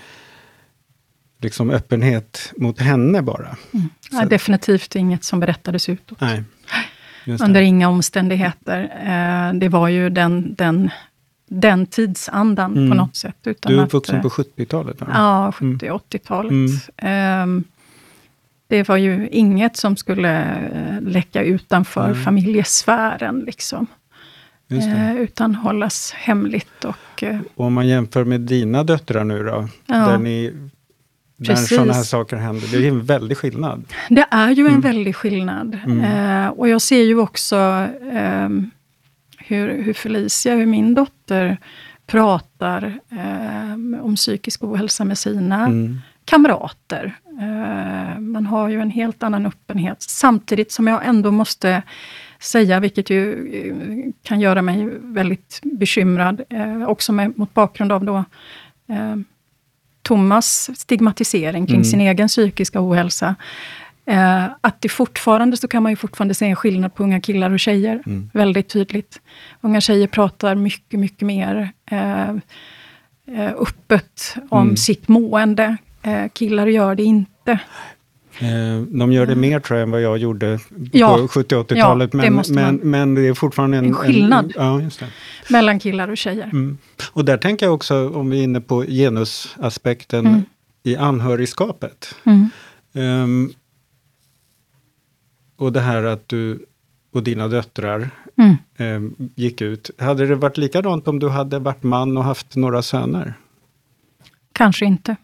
liksom 1.40 1.70
öppenhet 1.70 2.52
mot 2.56 2.80
henne 2.80 3.22
bara? 3.22 3.56
Mm. 3.74 3.88
Ja, 4.10 4.24
definitivt 4.24 4.96
inget 4.96 5.24
som 5.24 5.40
berättades 5.40 5.88
utåt. 5.88 6.20
Nej. 6.20 6.44
Under 7.40 7.60
inga 7.60 7.88
omständigheter. 7.88 8.80
Eh, 9.04 9.58
det 9.58 9.68
var 9.68 9.88
ju 9.88 10.10
den, 10.10 10.54
den, 10.54 10.90
den 11.48 11.86
tidsandan 11.86 12.76
mm. 12.76 12.90
på 12.90 12.96
något 12.96 13.16
sätt. 13.16 13.36
Utan 13.44 13.72
du 13.72 13.78
är 13.78 13.84
uppvuxen 13.84 14.22
på 14.22 14.28
70-talet? 14.28 14.96
Ja, 15.00 15.52
70-80-talet. 15.58 16.52
Mm. 16.96 17.58
Eh, 17.58 17.64
det 18.68 18.88
var 18.88 18.96
ju 18.96 19.28
inget 19.28 19.76
som 19.76 19.96
skulle 19.96 20.42
eh, 20.42 21.00
läcka 21.00 21.42
utanför 21.42 22.10
mm. 22.10 22.24
familjesfären. 22.24 23.40
Liksom. 23.40 23.86
Eh, 24.70 25.16
utan 25.16 25.54
hållas 25.54 26.12
hemligt. 26.12 26.84
Och, 26.84 27.22
eh, 27.22 27.40
och 27.54 27.66
om 27.66 27.72
man 27.74 27.88
jämför 27.88 28.24
med 28.24 28.40
dina 28.40 28.84
döttrar 28.84 29.24
nu 29.24 29.44
då? 29.44 29.68
Ja. 29.86 29.94
Där 29.94 30.18
ni 30.18 30.54
när 31.38 31.54
sådana 31.54 31.92
här 31.92 32.02
saker 32.02 32.36
händer. 32.36 32.68
Det 32.72 32.76
är 32.76 32.88
en 32.88 33.04
väldig 33.04 33.36
skillnad. 33.36 33.84
Det 34.08 34.26
är 34.30 34.50
ju 34.50 34.62
en 34.62 34.68
mm. 34.68 34.80
väldig 34.80 35.16
skillnad. 35.16 35.78
Mm. 35.86 36.00
Eh, 36.44 36.48
och 36.48 36.68
jag 36.68 36.82
ser 36.82 37.02
ju 37.02 37.18
också 37.18 37.56
eh, 38.12 38.48
hur, 39.38 39.82
hur 39.82 39.92
Felicia, 39.92 40.54
hur 40.54 40.66
min 40.66 40.94
dotter, 40.94 41.58
pratar 42.06 43.00
eh, 43.10 44.02
om 44.04 44.16
psykisk 44.16 44.64
ohälsa 44.64 45.04
med 45.04 45.18
sina 45.18 45.66
mm. 45.66 46.00
kamrater. 46.24 47.18
Eh, 47.40 48.20
man 48.20 48.46
har 48.46 48.68
ju 48.68 48.80
en 48.80 48.90
helt 48.90 49.22
annan 49.22 49.46
öppenhet, 49.46 50.02
samtidigt 50.02 50.72
som 50.72 50.86
jag 50.86 51.06
ändå 51.06 51.30
måste 51.30 51.82
säga, 52.40 52.80
vilket 52.80 53.10
ju 53.10 53.48
eh, 53.54 54.12
kan 54.22 54.40
göra 54.40 54.62
mig 54.62 54.88
väldigt 55.00 55.60
bekymrad, 55.62 56.42
eh, 56.50 56.88
också 56.88 57.12
med, 57.12 57.38
mot 57.38 57.54
bakgrund 57.54 57.92
av 57.92 58.04
då 58.04 58.16
eh, 58.88 59.16
Thomas 60.02 60.70
stigmatisering 60.74 61.66
kring 61.66 61.76
mm. 61.76 61.84
sin 61.84 62.00
egen 62.00 62.28
psykiska 62.28 62.80
ohälsa. 62.80 63.34
Eh, 64.06 64.44
att 64.60 64.80
det 64.80 64.88
fortfarande, 64.88 65.56
så 65.56 65.68
kan 65.68 65.82
man 65.82 65.92
ju 65.92 65.96
fortfarande 65.96 66.34
se 66.34 66.46
en 66.46 66.56
skillnad 66.56 66.94
på 66.94 67.02
unga 67.02 67.20
killar 67.20 67.50
och 67.50 67.60
tjejer, 67.60 68.02
mm. 68.06 68.30
väldigt 68.32 68.68
tydligt. 68.68 69.20
Unga 69.60 69.80
tjejer 69.80 70.06
pratar 70.06 70.54
mycket, 70.54 71.00
mycket 71.00 71.22
mer 71.22 71.70
eh, 71.90 72.28
eh 72.28 73.52
öppet 73.58 74.36
om 74.48 74.62
mm. 74.62 74.76
sitt 74.76 75.08
mående, 75.08 75.76
killar 76.32 76.66
gör 76.66 76.94
det 76.94 77.02
inte. 77.02 77.58
Eh, 78.40 78.80
de 78.80 79.12
gör 79.12 79.26
det 79.26 79.34
mer 79.34 79.60
tror 79.60 79.78
jag 79.78 79.82
än 79.86 79.90
vad 79.90 80.02
jag 80.02 80.18
gjorde 80.18 80.58
ja, 80.92 81.16
på 81.16 81.28
70 81.28 81.54
80-talet. 81.54 82.10
Ja, 82.12 82.30
men, 82.30 82.42
men, 82.48 82.76
men 82.76 83.14
det 83.14 83.28
är 83.28 83.34
fortfarande 83.34 83.76
en, 83.76 83.84
en 83.84 83.94
skillnad 83.94 84.44
en, 84.56 84.90
ja, 85.00 85.06
mellan 85.50 85.78
killar 85.78 86.08
och 86.08 86.16
tjejer. 86.18 86.44
Mm. 86.44 86.78
Och 87.12 87.24
där 87.24 87.36
tänker 87.36 87.66
jag 87.66 87.74
också, 87.74 88.08
om 88.08 88.30
vi 88.30 88.38
är 88.38 88.44
inne 88.44 88.60
på 88.60 88.82
genusaspekten 88.82 90.26
mm. 90.26 90.42
i 90.82 90.96
anhörigskapet. 90.96 92.14
Mm. 92.24 92.50
Um, 92.92 93.52
och 95.56 95.72
det 95.72 95.80
här 95.80 96.02
att 96.02 96.28
du 96.28 96.66
och 97.12 97.22
dina 97.22 97.48
döttrar 97.48 98.10
um, 98.78 99.30
gick 99.34 99.60
ut. 99.60 99.90
Hade 99.98 100.26
det 100.26 100.34
varit 100.34 100.56
likadant 100.56 101.08
om 101.08 101.18
du 101.18 101.28
hade 101.28 101.58
varit 101.58 101.82
man 101.82 102.16
och 102.16 102.24
haft 102.24 102.56
några 102.56 102.82
söner? 102.82 103.34
Kanske 104.52 104.84
inte. 104.84 105.16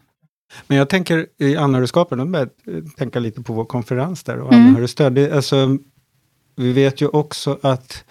Men 0.66 0.78
jag 0.78 0.88
tänker 0.88 1.26
i 1.38 1.57
anhörigskapen, 1.57 2.18
jag 2.18 2.30
börjar 2.30 2.48
tänka 2.96 3.18
lite 3.18 3.42
på 3.42 3.52
vår 3.52 3.64
konferens 3.64 4.22
där 4.22 4.38
och 4.38 4.52
mm. 4.52 4.66
anhörigstöd. 4.66 5.33
Alltså, 5.33 5.78
vi 6.57 6.72
vet 6.72 7.00
ju 7.00 7.09
också 7.09 7.59
att 7.62 8.04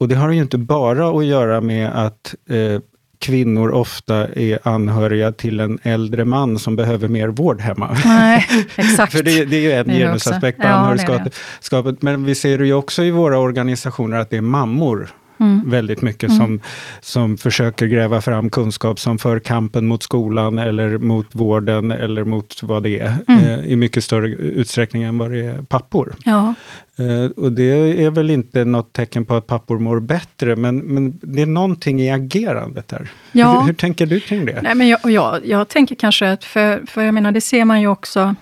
och 0.00 0.08
det 0.08 0.14
har 0.14 0.30
ju 0.30 0.40
inte 0.40 0.58
bara 0.58 1.18
att 1.18 1.24
göra 1.24 1.60
med 1.60 2.06
att 2.06 2.34
eh, 2.50 2.80
kvinnor 3.18 3.70
ofta 3.70 4.28
är 4.28 4.68
anhöriga 4.68 5.32
till 5.32 5.60
en 5.60 5.78
äldre 5.82 6.24
man 6.24 6.58
som 6.58 6.76
behöver 6.76 7.08
mer 7.08 7.28
vård 7.28 7.60
hemma. 7.60 7.96
Nej, 8.04 8.46
exakt. 8.76 9.12
För 9.12 9.22
det, 9.22 9.44
det, 9.44 9.56
är 9.56 9.60
ju 9.60 9.72
en 9.72 9.98
genusaspekt 9.98 10.58
på 10.58 10.66
ja, 10.66 10.70
anhörigskapet. 10.70 12.02
Men 12.02 12.24
vi 12.24 12.34
ser 12.34 12.58
ju 12.58 12.72
också 12.72 13.02
i 13.02 13.10
våra 13.10 13.38
organisationer 13.38 14.16
att 14.16 14.30
det 14.30 14.36
är 14.36 14.40
mammor 14.40 15.08
mm. 15.40 15.70
väldigt 15.70 16.02
mycket 16.02 16.30
mm. 16.30 16.38
som, 16.38 16.60
som 17.00 17.36
försöker 17.36 17.86
gräva 17.86 18.20
fram 18.20 18.50
kunskap 18.50 19.00
som 19.00 19.18
för 19.18 19.38
kampen 19.38 19.86
mot 19.86 20.02
skolan 20.02 20.58
eller 20.58 20.98
mot 20.98 21.34
vården 21.34 21.90
eller 21.90 22.24
mot 22.24 22.62
vad 22.62 22.82
det 22.82 22.98
är 22.98 23.14
mm. 23.28 23.44
eh, 23.44 23.66
i 23.66 23.76
mycket 23.76 24.04
större 24.04 24.28
utsträckning 24.28 25.02
än 25.02 25.18
vad 25.18 25.30
det 25.30 25.44
är 25.44 25.62
pappor. 25.62 26.14
Ja. 26.24 26.54
Eh, 26.98 27.30
och 27.30 27.52
det 27.52 28.02
är 28.04 28.10
väl 28.10 28.30
inte 28.30 28.64
något 28.64 28.92
tecken 28.92 29.24
på 29.24 29.34
att 29.34 29.46
pappor 29.46 29.78
mår 29.78 30.00
bättre, 30.00 30.56
men, 30.56 30.78
men 30.78 31.18
det 31.22 31.42
är 31.42 31.46
någonting 31.46 32.00
i 32.00 32.10
agerandet 32.10 32.88
där. 32.88 33.10
Ja. 33.32 33.60
Hur, 33.60 33.66
hur 33.66 33.74
tänker 33.74 34.06
du 34.06 34.20
kring 34.20 34.46
det? 34.46 34.62
Nej, 34.62 34.74
men 34.74 34.88
jag, 34.88 35.00
jag, 35.04 35.46
jag 35.46 35.68
tänker 35.68 35.94
kanske 35.94 36.30
att, 36.30 36.44
för, 36.44 36.82
för 36.86 37.02
jag 37.02 37.14
menar 37.14 37.32
det 37.32 37.40
ser 37.40 37.64
man 37.64 37.80
ju 37.80 37.88
också 37.88 38.34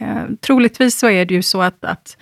Eh, 0.00 0.22
troligtvis 0.40 0.98
så 0.98 1.10
är 1.10 1.24
det 1.24 1.34
ju 1.34 1.42
så 1.42 1.62
att, 1.62 1.84
att, 1.84 2.16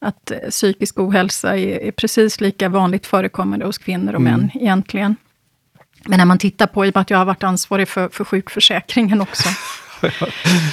att 0.00 0.32
psykisk 0.50 0.98
ohälsa 0.98 1.56
är, 1.56 1.82
är 1.82 1.90
precis 1.90 2.40
lika 2.40 2.68
vanligt 2.68 3.06
förekommande 3.06 3.66
hos 3.66 3.78
kvinnor 3.78 4.12
och 4.14 4.20
Mm. 4.20 4.32
män 4.40 4.50
egentligen. 4.54 5.16
Men 6.06 6.18
när 6.18 6.24
man 6.26 6.38
tittar 6.38 6.66
på, 6.66 6.86
i 6.86 6.90
och 6.90 6.94
med 6.94 7.00
att 7.00 7.10
jag 7.10 7.18
har 7.18 7.24
varit 7.24 7.42
ansvarig 7.44 7.88
för, 7.88 8.08
för 8.08 8.24
sjukförsäkringen 8.24 9.20
också, 9.20 9.48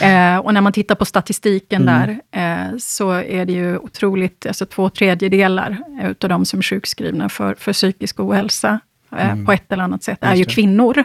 eh, 0.01 0.37
och 0.37 0.53
när 0.53 0.61
man 0.61 0.73
tittar 0.73 0.95
på 0.95 1.05
statistiken 1.05 1.81
Mm. 1.89 2.17
där, 2.31 2.41
eh, 2.71 2.77
så 2.77 3.11
är 3.11 3.45
det 3.45 3.53
ju 3.53 3.77
otroligt, 3.77 4.45
alltså 4.45 4.65
två 4.65 4.89
tredjedelar 4.89 5.77
utav 6.03 6.29
de 6.29 6.45
som 6.45 6.59
är 6.59 6.63
sjukskrivna 6.63 7.29
för, 7.29 7.55
för 7.59 7.73
psykisk 7.73 8.19
ohälsa, 8.19 8.79
eh, 9.17 9.45
på 9.45 9.51
ett 9.51 9.71
eller 9.71 9.83
annat 9.83 10.03
sätt, 10.03 10.17
är 10.21 10.27
Mm. 10.27 10.39
Ju 10.39 10.45
kvinnor. 10.45 11.03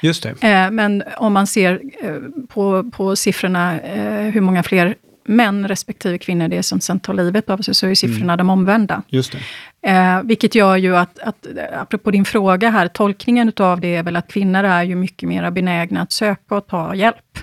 Just 0.00 0.22
det. 0.22 0.48
Eh, 0.48 0.70
men 0.70 1.02
om 1.16 1.32
man 1.32 1.46
ser 1.46 1.80
eh, 2.02 2.16
på, 2.48 2.90
på 2.90 3.16
siffrorna, 3.16 3.80
eh, 3.80 4.20
hur 4.30 4.40
många 4.40 4.62
fler 4.62 4.94
män 5.24 5.68
respektive 5.68 6.18
kvinnor 6.18 6.48
det 6.48 6.56
är 6.56 6.62
som 6.62 6.80
sen 6.80 7.00
tar 7.00 7.14
livet 7.14 7.50
av 7.50 7.58
sig, 7.58 7.74
så 7.74 7.86
är 7.86 7.94
siffrorna 7.94 8.36
de 8.36 8.50
omvända. 8.50 9.02
Just 9.08 9.32
det. 9.32 9.90
Eh, 9.90 10.22
vilket 10.22 10.54
gör 10.54 10.76
ju 10.76 10.96
att, 10.96 11.18
att, 11.18 11.46
eh, 11.46 11.80
apropå 11.80 12.10
din 12.10 12.24
fråga 12.24 12.70
här, 12.70 12.88
tolkningen 12.88 13.48
utav 13.48 13.80
det 13.80 13.96
är 13.96 14.02
väl 14.02 14.16
att 14.16 14.28
kvinnor 14.28 14.64
är 14.64 14.82
ju 14.82 14.94
mycket 14.94 15.28
mer 15.28 15.50
benägna 15.50 16.02
att 16.02 16.12
söka 16.12 16.54
och 16.54 16.66
ta 16.66 16.94
hjälp. 16.94 17.38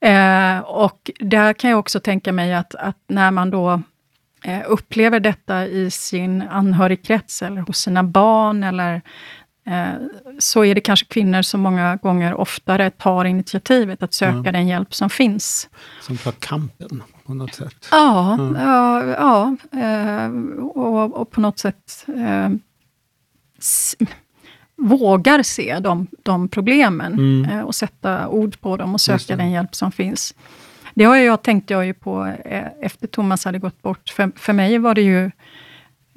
Eh, 0.00 0.58
och 0.58 1.10
där 1.20 1.52
kan 1.52 1.70
jag 1.70 1.78
också 1.78 2.00
tänka 2.00 2.32
mig 2.32 2.54
att, 2.54 2.74
att 2.74 2.98
när 3.08 3.30
man 3.30 3.50
då 3.50 3.82
eh, 4.44 4.60
upplever 4.66 5.20
detta 5.20 5.66
i 5.66 5.90
sin 5.90 6.42
anhörigkrets, 6.42 7.42
eller 7.42 7.60
hos 7.60 7.78
sina 7.78 8.02
barn, 8.02 8.64
eller 8.64 9.02
så 10.38 10.64
är 10.64 10.74
det 10.74 10.80
kanske 10.80 11.06
kvinnor 11.06 11.42
som 11.42 11.60
många 11.60 11.96
gånger 11.96 12.34
oftare 12.34 12.90
tar 12.90 13.24
initiativet 13.24 14.02
att 14.02 14.14
söka 14.14 14.42
Ja. 14.44 14.52
den 14.52 14.68
hjälp 14.68 14.94
som 14.94 15.10
finns. 15.10 15.68
Som 16.00 16.16
tar 16.18 16.32
kampen 16.32 17.02
på 17.26 17.34
något 17.34 17.54
sätt. 17.54 17.88
Ja, 17.90 18.32
Mm. 18.34 18.54
ja, 18.62 19.04
ja 19.06 19.56
eh, 19.80 20.30
och, 20.64 21.20
och 21.20 21.30
på 21.30 21.40
något 21.40 21.58
sätt 21.58 22.06
eh, 22.16 22.48
vågar 24.76 25.42
se 25.42 25.78
de, 25.80 26.06
de 26.22 26.48
problemen 26.48 27.12
Mm. 27.12 27.50
eh, 27.58 27.60
och 27.64 27.74
sätta 27.74 28.28
ord 28.28 28.60
på 28.60 28.76
dem 28.76 28.94
och 28.94 29.00
söka 29.00 29.36
den 29.36 29.50
hjälp 29.50 29.74
som 29.74 29.92
finns. 29.92 30.34
Det 30.94 31.04
har 31.04 31.16
jag 31.16 31.42
tänkt 31.42 31.70
jag 31.70 31.86
ju 31.86 31.94
på 31.94 32.26
eh, 32.44 32.64
efter 32.80 33.06
Thomas 33.06 33.44
hade 33.44 33.58
gått 33.58 33.82
bort. 33.82 34.08
För, 34.10 34.32
för 34.36 34.52
mig 34.52 34.78
var 34.78 34.94
det 34.94 35.02
ju 35.02 35.30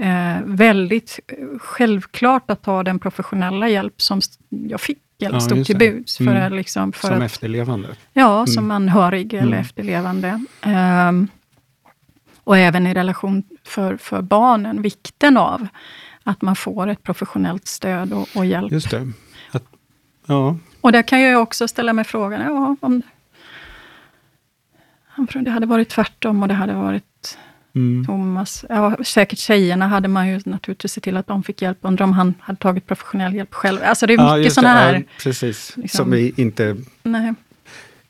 eh, 0.03 0.41
väldigt 0.45 1.19
eh, 1.27 1.59
självklart 1.59 2.49
att 2.51 2.61
ta 2.61 2.83
den 2.83 2.99
professionella 2.99 3.69
hjälp 3.69 4.01
som 4.01 4.21
jag 4.49 4.81
fick, 4.81 4.99
eller 5.21 5.33
Ja, 5.35 5.39
stod 5.39 5.65
till 5.65 5.77
buds. 5.77 6.17
För, 6.17 6.23
Mm. 6.23 6.43
att 6.43 6.51
liksom, 6.51 6.91
för 6.91 7.07
Som 7.07 7.17
att, 7.17 7.23
efterlevande. 7.23 7.87
Ja, 8.13 8.45
som 8.45 8.71
anhörig 8.71 9.33
eller 9.33 9.47
Mm. 9.47 9.59
efterlevande. 9.59 10.45
Ehm, 10.61 11.27
och 12.43 12.57
även 12.57 12.87
i 12.87 12.93
relation 12.93 13.43
för, 13.63 13.97
för 13.97 14.21
barnen, 14.21 14.81
vikten 14.81 15.37
av 15.37 15.67
att 16.23 16.41
man 16.41 16.55
får 16.55 16.87
ett 16.87 17.03
professionellt 17.03 17.67
stöd 17.67 18.13
och, 18.13 18.27
och 18.35 18.45
hjälp. 18.45 18.71
Just 18.71 18.91
det. 18.91 19.11
Att, 19.51 19.63
ja, 20.25 20.57
Och 20.81 20.91
där 20.91 21.01
kan 21.01 21.21
jag 21.21 21.41
också 21.41 21.67
ställa 21.67 21.93
mig 21.93 22.05
frågan, 22.05 22.41
ja, 22.41 22.75
om, 22.81 23.01
om 25.17 25.27
det 25.43 25.51
hade 25.51 25.65
varit 25.65 25.89
tvärtom 25.89 26.41
och 26.41 26.47
det 26.47 26.53
hade 26.53 26.73
varit 26.73 27.37
mm. 27.75 28.05
Thomas. 28.05 28.65
Ja, 28.69 28.97
säkert 29.03 29.39
tjejerna 29.39 29.87
hade 29.87 30.07
man 30.07 30.27
ju 30.27 30.39
naturligtvis 30.45 30.91
sett 30.91 31.03
till 31.03 31.17
att 31.17 31.27
de 31.27 31.43
fick 31.43 31.61
hjälp. 31.61 31.77
Undrar 31.81 32.03
om 32.03 32.13
han 32.13 32.33
hade 32.39 32.59
tagit 32.59 32.87
professionell 32.87 33.33
hjälp 33.35 33.53
själv. 33.53 33.79
Alltså 33.83 34.05
det 34.07 34.13
är 34.13 34.17
Ja, 34.17 34.31
mycket 34.35 34.43
just 34.45 34.55
sådana 34.55 34.73
här... 34.73 34.93
Ja, 34.93 35.01
precis. 35.23 35.73
liksom- 35.77 35.97
Som 35.97 36.11
vi 36.11 36.33
inte 36.37 36.77
Nej, 37.03 37.33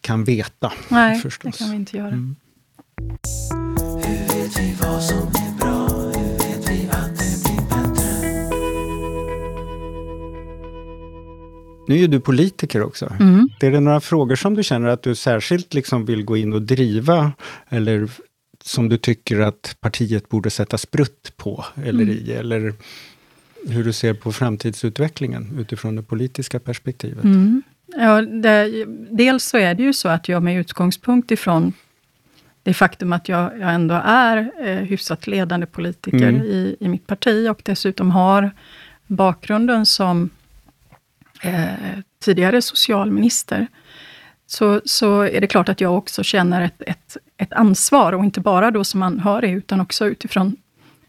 kan 0.02 0.24
veta. 0.24 0.72
nej 0.90 1.20
förstås. 1.20 1.58
det 1.58 1.64
kan 1.64 1.72
vi 1.72 1.76
inte 1.76 1.98
göra. 1.98 2.08
Mm. 2.08 2.36
Nu 11.88 12.04
är 12.04 12.08
du 12.08 12.20
politiker 12.20 12.84
också. 12.84 13.14
Mm. 13.20 13.50
Är 13.62 13.72
det 13.72 13.80
några 13.80 14.00
frågor 14.00 14.36
som 14.36 14.54
du 14.54 14.64
känner 14.64 14.88
att 14.88 15.04
du 15.04 15.16
särskilt 15.16 15.74
liksom 15.74 16.06
vill 16.06 16.24
gå 16.26 16.38
in 16.38 16.54
och 16.54 16.62
driva? 16.62 17.32
Eller 17.70 18.10
som 18.64 18.90
du 18.90 18.98
tycker 18.98 19.40
att 19.40 19.76
partiet 19.80 20.30
borde 20.30 20.50
sätta 20.50 20.78
sprutt 20.78 21.34
på 21.38 21.66
eller 21.84 22.04
Mm. 22.04 22.10
i? 22.16 22.32
Eller 22.32 22.74
hur 23.68 23.84
du 23.84 23.94
ser 23.94 24.14
på 24.14 24.32
framtidsutvecklingen 24.32 25.58
utifrån 25.60 25.96
det 25.96 26.04
politiska 26.04 26.60
perspektivet? 26.60 27.24
Mm. 27.24 27.64
Ja, 27.96 28.22
det, 28.22 28.86
dels 29.12 29.44
så 29.44 29.58
är 29.58 29.74
det 29.76 29.84
ju 29.84 29.94
så 29.94 30.10
att 30.10 30.28
jag 30.30 30.44
med 30.44 30.60
utgångspunkt 30.60 31.32
ifrån 31.32 31.74
det 32.64 32.74
faktum 32.74 33.14
att 33.14 33.30
jag, 33.30 33.60
jag 33.60 33.74
ändå 33.74 34.02
är 34.06 34.52
eh, 34.60 34.76
hyfsat 34.78 35.28
ledande 35.28 35.66
politiker 35.66 36.30
Mm. 36.30 36.42
i, 36.42 36.76
i 36.80 36.88
mitt 36.88 37.08
parti 37.08 37.48
och 37.50 37.62
dessutom 37.66 38.12
har 38.12 38.52
bakgrunden 39.08 39.86
som 39.86 40.30
eh, 41.42 41.64
tidigare 42.20 42.62
socialminister, 42.62 43.68
så, 44.48 44.82
så 44.86 45.22
är 45.22 45.42
det 45.42 45.48
klart 45.48 45.70
att 45.70 45.82
jag 45.82 45.98
också 45.98 46.24
känner 46.24 46.62
ett, 46.62 46.82
ett, 46.88 47.18
ett 47.38 47.54
ansvar, 47.54 48.14
och 48.14 48.24
inte 48.24 48.40
bara 48.40 48.72
då 48.72 48.84
som 48.84 49.04
anhörig, 49.04 49.54
utan 49.54 49.82
också 49.82 50.06
utifrån 50.06 50.56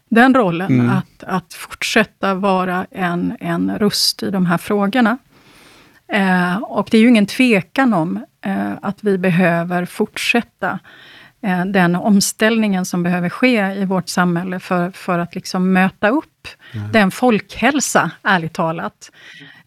den 0.09 0.33
rollen, 0.35 0.79
Mm. 0.79 0.89
att, 0.89 1.23
att 1.23 1.53
fortsätta 1.53 2.33
vara 2.33 2.87
en, 2.91 3.37
en 3.39 3.77
röst 3.77 4.23
i 4.23 4.31
de 4.31 4.45
här 4.45 4.57
frågorna. 4.57 5.17
Eh, 6.07 6.57
och 6.57 6.87
det 6.91 6.97
är 6.97 7.01
ju 7.01 7.07
ingen 7.07 7.25
tvekan 7.25 7.93
om 7.93 8.25
eh, 8.45 8.71
att 8.81 9.03
vi 9.03 9.17
behöver 9.17 9.85
fortsätta 9.85 10.79
eh, 11.41 11.65
den 11.65 11.95
omställningen 11.95 12.85
som 12.85 13.03
behöver 13.03 13.29
ske 13.29 13.73
i 13.73 13.85
vårt 13.85 14.09
samhälle 14.09 14.59
för, 14.59 14.91
för 14.91 15.19
att 15.19 15.35
liksom 15.35 15.73
möta 15.73 16.09
upp 16.09 16.47
den 16.93 17.11
folkhälsa, 17.11 18.11
ärligt 18.23 18.53
talat, 18.53 19.11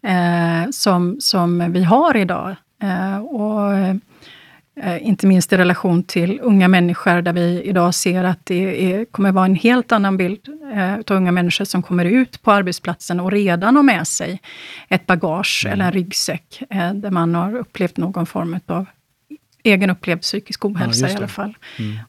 eh, 0.02 0.70
som, 0.70 1.16
som 1.20 1.72
vi 1.72 1.85
har 1.85 2.16
idag. 2.16 2.57
Eh, 2.83 3.19
och 3.19 3.75
eh, 3.75 5.07
inte 5.07 5.27
minst 5.27 5.53
i 5.53 5.57
relation 5.57 6.03
till 6.03 6.41
unga 6.43 6.69
människor, 6.69 7.23
där 7.23 7.33
vi 7.33 7.62
idag 7.62 7.95
ser 7.95 8.25
att 8.25 8.47
det 8.47 8.93
är, 8.93 9.05
kommer 9.05 9.33
vara 9.33 9.45
en 9.45 9.55
helt 9.55 9.93
annan 9.93 10.17
bild 10.17 10.49
eh, 10.75 10.95
av 10.95 11.17
unga 11.17 11.33
människor 11.33 11.64
som 11.64 11.83
kommer 11.83 12.05
ut 12.05 12.43
på 12.43 12.53
arbetsplatsen 12.53 13.21
och 13.21 13.33
redan 13.33 13.77
har 13.77 13.83
med 13.83 14.09
sig 14.09 14.41
ett 14.88 15.07
bagage 15.07 15.67
eller 15.69 15.85
en 15.85 15.93
ryggsäck, 15.93 16.62
där 16.95 17.11
man 17.11 17.35
har 17.35 17.57
upplevt 17.57 17.97
någon 17.97 18.27
form 18.27 18.61
av 18.67 18.87
egen 19.62 19.91
upplevd 19.91 20.23
psykisk 20.23 20.64
ohälsa 20.64 21.07
just 21.07 21.14
i 21.14 21.17
alla 21.19 21.29
fall. 21.29 21.57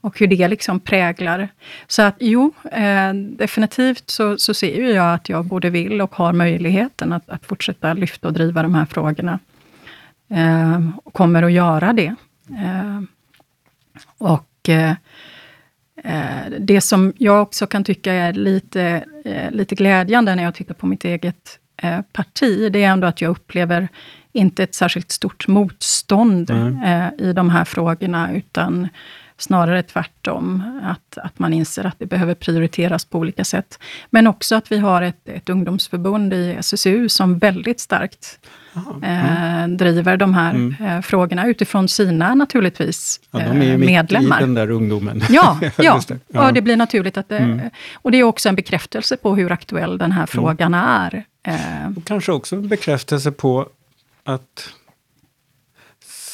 Och 0.01 0.19
hur 0.19 0.27
det 0.27 0.47
liksom 0.47 0.79
präglar. 0.79 1.49
Så 1.88 2.01
att 2.01 2.15
jo, 2.19 2.53
eh, 2.71 3.13
definitivt 3.13 4.10
så, 4.10 4.38
så 4.38 4.53
ser 4.53 4.75
ju 4.75 4.89
jag 4.89 5.13
att 5.13 5.29
jag 5.29 5.45
både 5.45 5.69
vill 5.69 6.01
och 6.01 6.15
har 6.15 6.34
möjligheten 6.34 7.13
att, 7.13 7.29
att 7.29 7.45
fortsätta 7.45 7.93
lyfta 7.93 8.27
och 8.27 8.34
driva 8.34 8.63
de 8.63 8.75
här 8.75 8.86
frågorna. 8.86 9.39
Eh, 10.29 10.89
kommer 11.13 11.43
att 11.43 11.51
göra 11.51 11.93
det. 11.93 12.15
Eh, 12.49 13.01
och 14.17 14.69
eh, 14.69 14.93
det 16.59 16.81
som 16.81 17.13
jag 17.17 17.41
också 17.41 17.67
kan 17.67 17.83
tycka 17.83 18.13
är 18.13 18.33
lite, 18.33 19.03
eh, 19.25 19.51
lite 19.51 19.75
glädjande 19.75 20.35
när 20.35 20.43
jag 20.43 20.55
tittar 20.55 20.73
på 20.73 20.87
mitt 20.87 21.05
eget 21.05 21.59
eh, 21.81 22.01
parti, 22.13 22.71
det 22.71 22.83
är 22.83 22.89
ändå 22.89 23.07
att 23.07 23.21
jag 23.21 23.29
upplever 23.29 23.87
inte 24.31 24.63
ett 24.63 24.75
särskilt 24.75 25.11
stort 25.11 25.47
motstånd 25.47 26.49
eh, 26.49 27.07
i 27.17 27.33
de 27.33 27.49
här 27.49 27.65
frågorna, 27.65 28.33
utan 28.33 28.87
snarare 29.39 29.84
tvärtom. 29.84 30.80
Att, 30.84 31.17
att 31.17 31.39
man 31.39 31.54
inser 31.54 31.86
att 31.86 31.95
det 31.99 32.06
behöver 32.06 32.34
prioriteras 32.36 33.06
på 33.06 33.17
olika 33.19 33.43
sätt. 33.43 33.80
Men 34.10 34.28
också 34.28 34.56
att 34.56 34.71
vi 34.71 34.78
har 34.78 35.02
ett, 35.02 35.30
ett 35.30 35.49
ungdomsförbund 35.49 36.34
i 36.34 36.56
SSU 36.60 37.10
som 37.10 37.38
väldigt 37.38 37.80
starkt 37.80 38.39
eh, 39.04 39.67
driver 39.67 40.17
de 40.17 40.34
här 40.34 40.75
eh, 40.82 41.02
frågorna 41.02 41.47
utifrån 41.47 41.89
sina, 41.89 42.36
naturligtvis, 42.36 43.19
Ja, 43.32 43.39
de 43.39 43.45
är 43.62 43.65
ju 43.65 43.71
eh, 43.71 43.78
mitt 43.78 43.89
medlemmar. 43.89 44.38
i 44.38 44.41
den 44.41 44.54
där 44.54 44.71
ungdomen. 44.71 45.21
Ja, 45.30 45.60
ja. 45.78 46.02
Det. 46.08 46.19
Ja. 46.28 46.52
Det 46.52 46.62
blir 46.62 46.75
naturligt 46.78 47.17
att 47.17 47.30
det... 47.30 47.69
Och 47.93 48.12
det 48.12 48.17
är 48.17 48.23
också 48.23 48.49
en 48.49 48.56
bekräftelse 48.56 49.17
på 49.17 49.36
hur 49.36 49.52
aktuell 49.52 49.97
den 49.97 50.12
här 50.12 50.25
frågan 50.25 50.73
är. 50.73 51.23
Eh, 51.43 51.56
Och 51.97 52.06
kanske 52.06 52.32
också 52.32 52.56
en 52.56 52.67
bekräftelse 52.67 53.32
på 53.32 53.67
att 54.23 54.69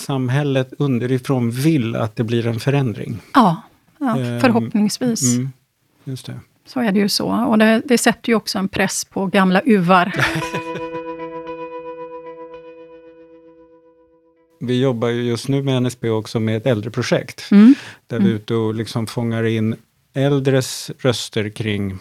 samhället 0.06 0.74
underifrån 0.80 1.52
vill 1.52 1.96
att 1.96 2.16
det 2.16 2.24
blir 2.24 2.48
en 2.48 2.60
förändring. 2.60 3.18
ja, 3.34 3.62
ja, 4.00 4.18
Ehm, 4.20 4.42
förhoppningsvis. 4.42 5.36
Mm, 5.36 5.50
just 6.04 6.26
det. 6.26 6.40
Så 6.66 6.80
är 6.80 6.92
det 6.92 7.00
ju 7.00 7.10
så. 7.10 7.46
Och 7.46 7.58
det, 7.58 7.82
det 7.86 7.98
sätter 7.98 8.30
ju 8.30 8.36
också 8.36 8.60
en 8.60 8.68
press 8.68 9.06
på 9.06 9.26
gamla 9.26 9.62
uvar. 9.62 10.12
Vi 14.60 14.82
jobbar 14.82 15.08
ju 15.08 15.24
just 15.24 15.48
nu 15.48 15.64
med 15.64 15.84
NSB 15.84 16.10
också 16.10 16.40
med 16.40 16.58
ett 16.58 16.66
äldreprojekt. 16.66 17.48
Mm. 17.52 17.76
Där 18.08 18.20
vi 18.20 18.30
är 18.30 18.34
ute 18.34 18.54
och 18.54 18.76
liksom 18.76 19.08
fångar 19.08 19.44
in 19.44 19.76
äldres 20.14 20.92
röster 21.00 21.50
kring 21.50 21.98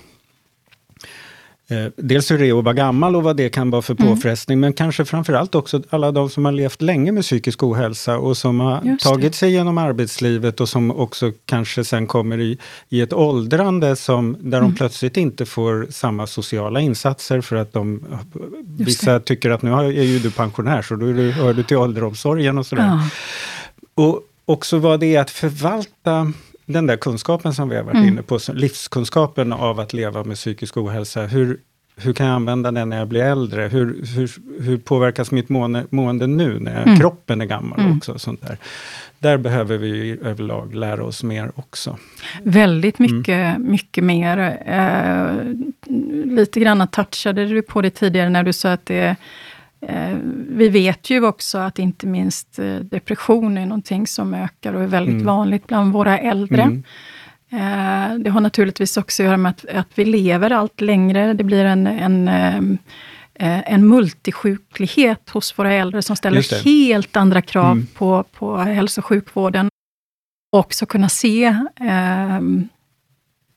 dels 1.96 2.30
hur 2.30 2.38
det 2.38 2.46
är 2.48 2.58
att 2.58 2.64
vara 2.64 2.74
gammal 2.74 3.16
och 3.16 3.22
vad 3.22 3.36
det 3.36 3.48
kan 3.48 3.70
vara 3.70 3.82
för 3.82 3.94
Mm. 4.00 4.14
påfrestning, 4.14 4.60
men 4.60 4.72
kanske 4.72 5.04
framförallt 5.04 5.54
också 5.54 5.82
alla 5.90 6.12
de 6.12 6.30
som 6.30 6.44
har 6.44 6.52
levt 6.52 6.82
länge 6.82 7.12
med 7.12 7.22
psykisk 7.22 7.62
ohälsa 7.62 8.18
och 8.18 8.36
som 8.36 8.60
har 8.60 8.96
tagit 8.98 9.34
sig 9.34 9.52
genom 9.52 9.78
arbetslivet 9.78 10.60
och 10.60 10.68
som 10.68 10.90
också 10.90 11.32
kanske 11.46 11.84
sen 11.84 12.06
kommer 12.06 12.40
i, 12.40 12.58
i 12.88 13.00
ett 13.00 13.12
åldrande 13.12 13.96
som, 13.96 14.36
där 14.40 14.58
Mm. 14.58 14.70
de 14.70 14.76
plötsligt 14.76 15.16
inte 15.16 15.46
får 15.46 15.86
samma 15.90 16.26
sociala 16.26 16.80
insatser 16.80 17.40
för 17.40 17.56
att 17.56 17.72
de, 17.72 18.04
vissa 18.78 19.20
tycker 19.20 19.50
att 19.50 19.62
nu 19.62 19.70
är 19.72 19.90
ju 20.02 20.18
du 20.18 20.30
pensionär 20.30 20.82
så 20.82 20.96
då 20.96 21.06
du, 21.12 21.30
hör 21.30 21.54
du 21.54 21.62
till 21.62 21.76
ålderomsorgen 21.76 22.58
och 22.58 22.66
sådär. 22.66 22.84
Ja. 22.84 23.08
Och 24.04 24.20
också 24.44 24.78
vad 24.78 25.00
det 25.00 25.16
är 25.16 25.20
att 25.20 25.30
förvalta 25.30 26.32
den 26.66 26.86
där 26.86 26.96
kunskapen 26.96 27.54
som 27.54 27.68
vi 27.68 27.76
har 27.76 27.82
varit 27.82 27.96
Mm. 27.96 28.08
inne 28.08 28.22
på, 28.22 28.38
livskunskapen 28.52 29.52
av 29.52 29.80
att 29.80 29.92
leva 29.92 30.24
med 30.24 30.36
psykisk 30.36 30.76
ohälsa. 30.76 31.22
Hur, 31.26 31.58
hur 31.96 32.12
kan 32.12 32.26
jag 32.26 32.34
använda 32.34 32.70
den 32.72 32.88
när 32.88 32.98
jag 32.98 33.08
blir 33.08 33.22
äldre? 33.22 33.62
Hur, 33.68 34.04
hur, 34.16 34.30
hur 34.62 34.76
påverkas 34.78 35.30
mitt 35.30 35.48
mående, 35.48 35.84
mående 35.90 36.26
nu 36.26 36.58
när 36.60 36.74
jag, 36.74 36.86
Mm. 36.86 36.98
kroppen 37.00 37.40
är 37.40 37.44
gammal 37.44 37.80
Mm. 37.80 37.96
också? 37.96 38.18
Sånt 38.18 38.42
där. 38.42 38.56
där 39.18 39.36
behöver 39.36 39.78
vi 39.78 40.18
överlag 40.22 40.74
lära 40.74 41.04
oss 41.04 41.22
mer 41.22 41.50
också. 41.54 41.98
Väldigt 42.42 42.98
Mm. 42.98 43.16
mycket, 43.16 43.58
mycket 43.58 44.04
mer. 44.04 44.58
Eh, 44.66 45.32
lite 46.24 46.60
grann 46.60 46.88
touchade 46.88 47.46
du 47.46 47.62
på 47.62 47.82
det 47.82 47.90
tidigare 47.90 48.28
när 48.30 48.42
du 48.42 48.52
sa 48.52 48.72
att 48.72 48.86
det 48.86 49.16
vi 50.48 50.68
vet 50.68 51.10
ju 51.10 51.24
också 51.26 51.58
att 51.58 51.78
inte 51.78 52.06
minst 52.06 52.58
eh, 52.58 52.74
depression 52.76 53.58
är 53.58 53.66
någonting 53.66 54.06
som 54.06 54.34
ökar 54.34 54.72
och 54.74 54.82
är 54.82 54.86
väldigt 54.86 55.14
Mm. 55.14 55.26
vanligt 55.26 55.66
bland 55.66 55.92
våra 55.92 56.18
äldre. 56.18 56.62
Mm. 56.62 56.82
Eh, 57.52 58.18
Det 58.18 58.30
har 58.30 58.40
naturligtvis 58.40 58.96
också 58.96 59.22
att 59.22 59.26
göra 59.26 59.36
med 59.36 59.50
att, 59.50 59.64
att 59.74 59.88
vi 59.94 60.04
lever 60.04 60.50
allt 60.50 60.80
längre. 60.80 61.32
Det 61.32 61.44
blir 61.44 61.64
en, 61.64 61.86
en, 61.86 62.28
eh, 62.28 63.72
en 63.72 63.88
multisjuklighet 63.88 65.30
hos 65.30 65.58
våra 65.58 65.72
äldre 65.72 66.02
som 66.02 66.16
ställer 66.16 66.64
helt 66.64 67.16
andra 67.16 67.42
krav 67.42 67.72
Mm. 67.72 67.86
på, 67.94 68.24
på 68.32 68.56
hälso 68.56 69.00
och 69.00 69.04
sjukvården. 69.04 69.68
Också 70.56 70.86
kunna 70.86 71.08
se 71.08 71.56
ehm, 71.80 72.68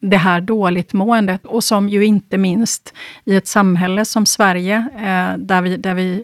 det 0.01 0.17
här 0.17 0.41
dåligt 0.41 0.93
måendet 0.93 1.45
och 1.45 1.63
som 1.63 1.89
ju 1.89 2.05
inte 2.05 2.37
minst 2.37 2.93
i 3.25 3.35
ett 3.35 3.47
samhälle 3.47 4.05
som 4.05 4.25
Sverige, 4.25 4.75
eh, 4.95 5.37
där, 5.37 5.61
vi, 5.61 5.77
där, 5.77 5.93
vi, 5.93 6.23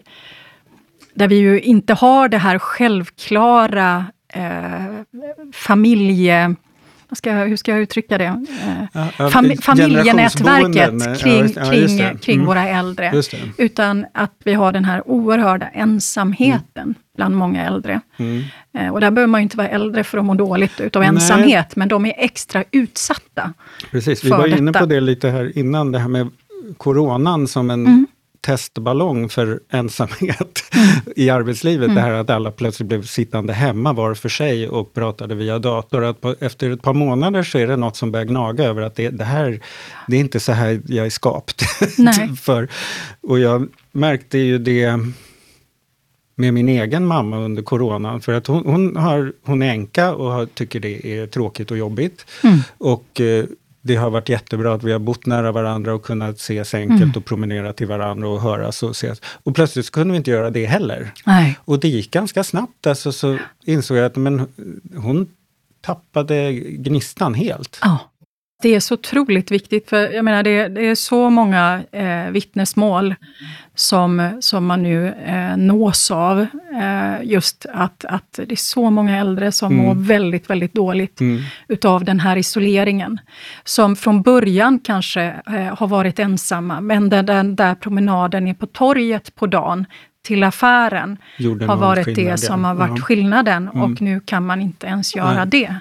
där 1.14 1.28
vi 1.28 1.36
ju 1.36 1.60
inte 1.60 1.94
har 1.94 2.28
det 2.28 2.38
här 2.38 2.58
självklara 2.58 4.06
eh, 4.32 4.84
familje... 5.52 6.54
Ska 7.12 7.30
jag, 7.30 7.46
hur 7.48 7.56
ska 7.56 7.70
jag 7.70 7.80
uttrycka 7.80 8.18
det? 8.18 8.24
Eh, 8.24 9.00
Fami- 9.18 9.62
familjenätverket 9.62 11.20
kring, 11.20 11.48
kring, 11.48 12.18
kring 12.18 12.34
Mm. 12.36 12.46
våra 12.46 12.68
äldre. 12.68 13.12
Utan 13.58 14.06
att 14.14 14.32
vi 14.44 14.54
har 14.54 14.72
den 14.72 14.84
här 14.84 15.08
oerhörda 15.08 15.68
ensamheten 15.68 16.94
bland 17.16 17.36
många 17.36 17.66
äldre. 17.66 18.00
Mm. 18.16 18.42
Eh, 18.78 18.88
Och 18.92 19.00
där 19.00 19.10
behöver 19.10 19.30
man 19.30 19.40
ju 19.40 19.42
inte 19.42 19.56
vara 19.56 19.68
äldre 19.68 20.04
för 20.04 20.18
att 20.18 20.24
må 20.24 20.34
dåligt 20.34 20.80
utav 20.80 21.00
Nej. 21.02 21.08
ensamhet, 21.08 21.76
men 21.76 21.88
de 21.88 22.06
är 22.06 22.14
extra 22.18 22.64
utsatta. 22.70 23.52
Precis, 23.90 24.24
vi 24.24 24.30
var 24.30 24.46
inne 24.46 24.70
detta. 24.70 24.78
på 24.80 24.86
det 24.86 25.00
lite 25.00 25.28
här 25.30 25.58
innan, 25.58 25.92
det 25.92 25.98
här 25.98 26.08
med 26.08 26.30
coronan 26.76 27.48
som 27.48 27.70
en 27.70 27.86
Mm. 27.86 28.06
testballong 28.40 29.28
för 29.28 29.60
ensamhet 29.70 30.60
i 31.16 31.30
arbetslivet. 31.30 31.84
Mm. 31.84 31.94
Det 31.94 32.00
här 32.00 32.12
att 32.12 32.30
alla 32.30 32.50
plötsligt 32.50 32.88
blev 32.88 33.02
sittande 33.02 33.52
hemma 33.52 33.92
var 33.92 34.14
för 34.14 34.28
sig 34.28 34.68
och 34.68 34.94
pratade 34.94 35.34
via 35.34 35.58
dator. 35.58 36.04
Att 36.04 36.20
på, 36.20 36.34
efter 36.40 36.70
ett 36.70 36.82
par 36.82 36.92
månader 36.92 37.42
så 37.42 37.58
är 37.58 37.66
det 37.66 37.76
något 37.76 37.96
som 37.96 38.12
börjar 38.12 38.26
gnaga 38.26 38.64
över 38.64 38.82
att 38.82 38.94
det, 38.96 39.10
det 39.10 39.24
här, 39.24 39.60
det 40.06 40.16
är 40.16 40.20
inte 40.20 40.40
så 40.40 40.52
här 40.52 40.80
jag 40.86 41.06
är 41.06 41.10
skapt. 41.10 41.62
För. 42.42 42.68
Och 43.20 43.38
jag 43.38 43.68
märkte 43.92 44.38
ju 44.38 44.58
det 44.58 44.98
med 46.34 46.54
min 46.54 46.68
egen 46.68 47.06
mamma 47.06 47.38
under 47.38 47.62
coronan. 47.62 48.20
För 48.20 48.32
att 48.32 48.46
hon, 48.46 48.66
hon, 48.66 48.96
har, 48.96 49.32
hon 49.42 49.62
är 49.62 49.70
änka 49.70 50.14
och 50.14 50.32
har, 50.32 50.46
tycker 50.46 50.80
det 50.80 51.06
är 51.06 51.26
tråkigt 51.26 51.70
och 51.70 51.78
jobbigt. 51.78 52.26
Mm. 52.44 52.58
Och 52.78 53.20
eh, 53.20 53.44
det 53.82 53.96
har 53.96 54.10
varit 54.10 54.28
jättebra 54.28 54.74
att 54.74 54.82
vi 54.82 54.92
har 54.92 54.98
bott 54.98 55.26
nära 55.26 55.52
varandra 55.52 55.94
och 55.94 56.02
kunnat 56.02 56.36
ses 56.36 56.74
enkelt 56.74 57.02
Mm. 57.02 57.12
och 57.16 57.24
promenera 57.24 57.72
till 57.72 57.86
varandra 57.86 58.28
och 58.28 58.40
höras 58.40 58.82
och 58.82 58.90
ses. 58.90 59.20
Och 59.42 59.54
plötsligt 59.54 59.90
kunde 59.90 60.12
vi 60.12 60.16
inte 60.16 60.30
göra 60.30 60.50
det 60.50 60.66
heller. 60.66 61.12
Nej. 61.26 61.58
Och 61.64 61.80
det 61.80 61.88
gick 61.88 62.10
ganska 62.10 62.44
snabbt. 62.44 62.86
Alltså, 62.86 63.12
så 63.12 63.38
insåg 63.64 63.96
jag 63.96 64.04
att 64.04 64.16
men, 64.16 64.46
hon 64.96 65.26
tappade 65.80 66.52
gnistan 66.52 67.34
helt. 67.34 67.78
Ja. 67.82 67.98
Det 68.62 68.74
är 68.74 68.80
så 68.80 68.94
otroligt 68.94 69.50
viktigt, 69.50 69.88
för 69.90 70.10
jag 70.12 70.24
menar 70.24 70.42
det, 70.42 70.68
det 70.68 70.86
är 70.86 70.94
så 70.94 71.30
många 71.30 71.82
eh, 71.92 72.30
vittnesmål 72.30 73.14
som, 73.74 74.36
som 74.40 74.66
man 74.66 74.82
nu 74.82 75.08
eh, 75.26 75.56
nås 75.56 76.10
av. 76.10 76.40
Eh, 76.82 77.14
just 77.22 77.66
att, 77.72 78.04
att 78.04 78.32
det 78.46 78.52
är 78.52 78.56
så 78.56 78.90
många 78.90 79.18
äldre 79.18 79.52
som 79.52 79.72
Mm. 79.72 79.86
mår 79.86 79.94
väldigt, 79.94 80.50
väldigt 80.50 80.74
dåligt 80.74 81.20
Mm. 81.20 81.42
utav 81.68 82.04
den 82.04 82.20
här 82.20 82.36
isoleringen. 82.36 83.20
Som 83.64 83.96
från 83.96 84.22
början 84.22 84.78
kanske 84.78 85.22
eh, 85.46 85.76
har 85.78 85.86
varit 85.86 86.18
ensamma, 86.18 86.80
men 86.80 87.08
där 87.10 87.22
den 87.22 87.56
där 87.56 87.74
promenaden 87.74 88.46
är 88.48 88.54
på 88.54 88.66
torget 88.66 89.34
på 89.34 89.46
dagen 89.46 89.86
till 90.26 90.42
affären 90.44 91.18
Gjorde 91.38 91.66
har 91.66 91.76
varit 91.76 92.14
det 92.16 92.36
som 92.40 92.64
har 92.64 92.74
varit 92.74 92.98
Ja. 92.98 93.04
skillnaden 93.04 93.68
Mm. 93.74 93.82
och 93.82 94.00
nu 94.02 94.20
kan 94.20 94.46
man 94.46 94.60
inte 94.60 94.86
ens 94.86 95.16
göra 95.16 95.44
Nej. 95.44 95.46
det. 95.46 95.74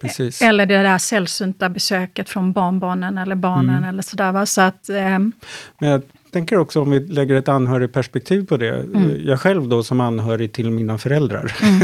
Precis. 0.00 0.42
Eller 0.42 0.66
det 0.66 0.82
där 0.82 0.98
sällsynta 0.98 1.68
besöket 1.68 2.28
från 2.28 2.52
barnbarnen 2.52 3.18
eller 3.18 3.34
barnen 3.36 3.76
Mm. 3.76 3.88
eller 3.88 4.02
sådär. 4.02 4.32
Va? 4.32 4.46
Så 4.46 4.60
att, 4.60 4.88
ehm, 4.88 5.32
Men 5.80 5.90
jag 5.90 6.02
tänker 6.32 6.58
också 6.58 6.80
om 6.82 6.90
vi 6.90 7.00
lägger 7.00 7.34
ett 7.34 7.48
anhörigperspektiv 7.48 8.46
på 8.46 8.56
det. 8.56 8.74
Mm. 8.80 9.10
Jag 9.26 9.40
själv 9.40 9.68
då 9.68 9.82
som 9.82 10.00
anhörig 10.00 10.52
till 10.52 10.70
mina 10.70 10.98
föräldrar. 10.98 11.56
Mm. 11.62 11.80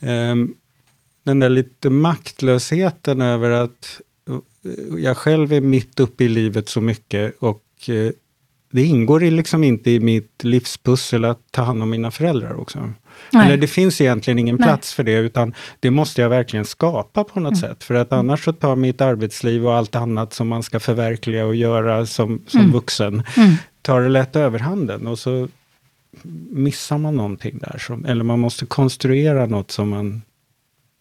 Ehm, 0.00 0.54
Den 1.24 1.38
där 1.38 1.48
lite 1.48 1.90
maktlösheten 1.90 3.20
över 3.20 3.50
att 3.50 4.00
eh, 4.28 4.98
jag 4.98 5.16
själv 5.16 5.52
är 5.52 5.60
mitt 5.60 6.00
uppe 6.00 6.24
i 6.24 6.28
livet 6.28 6.68
så 6.68 6.80
mycket 6.80 7.36
och 7.38 7.64
eh, 7.88 8.12
det 8.72 8.82
ingår 8.82 9.20
liksom 9.20 9.64
inte 9.64 9.90
i 9.90 10.00
mitt 10.00 10.44
livspussel 10.44 11.24
att 11.24 11.40
ta 11.50 11.62
hand 11.62 11.82
om 11.82 11.90
mina 11.90 12.10
föräldrar 12.10 12.60
också. 12.60 12.92
Nej. 13.32 13.46
Eller 13.46 13.56
det 13.56 13.66
finns 13.66 14.00
egentligen 14.00 14.38
ingen 14.38 14.56
Nej. 14.56 14.66
plats 14.68 14.94
för 14.94 15.02
det, 15.02 15.12
utan 15.12 15.54
det 15.80 15.90
måste 15.90 16.22
jag 16.22 16.28
verkligen 16.28 16.64
skapa 16.64 17.24
på 17.24 17.40
något 17.40 17.58
sätt. 17.58 17.84
För 17.84 17.94
att 17.94 18.12
annars 18.12 18.44
så 18.44 18.52
tar 18.52 18.76
mitt 18.76 19.00
arbetsliv 19.00 19.66
och 19.66 19.74
allt 19.74 19.96
annat 19.96 20.32
som 20.32 20.48
man 20.48 20.62
ska 20.62 20.80
förverkliga 20.80 21.46
och 21.46 21.54
göra 21.54 22.06
som, 22.06 22.42
som 22.46 22.60
Mm. 22.60 22.72
vuxen, 22.72 23.22
Mm. 23.36 23.54
tar 23.82 24.00
det 24.00 24.08
lätt 24.08 24.36
överhanden. 24.36 25.06
Och 25.06 25.18
så 25.18 25.48
missar 26.50 26.98
man 26.98 27.16
någonting 27.16 27.58
där. 27.58 27.78
Som, 27.78 28.04
eller 28.04 28.24
man 28.24 28.40
måste 28.40 28.66
konstruera 28.66 29.46
något 29.46 29.70
som 29.70 29.88
man 29.88 30.22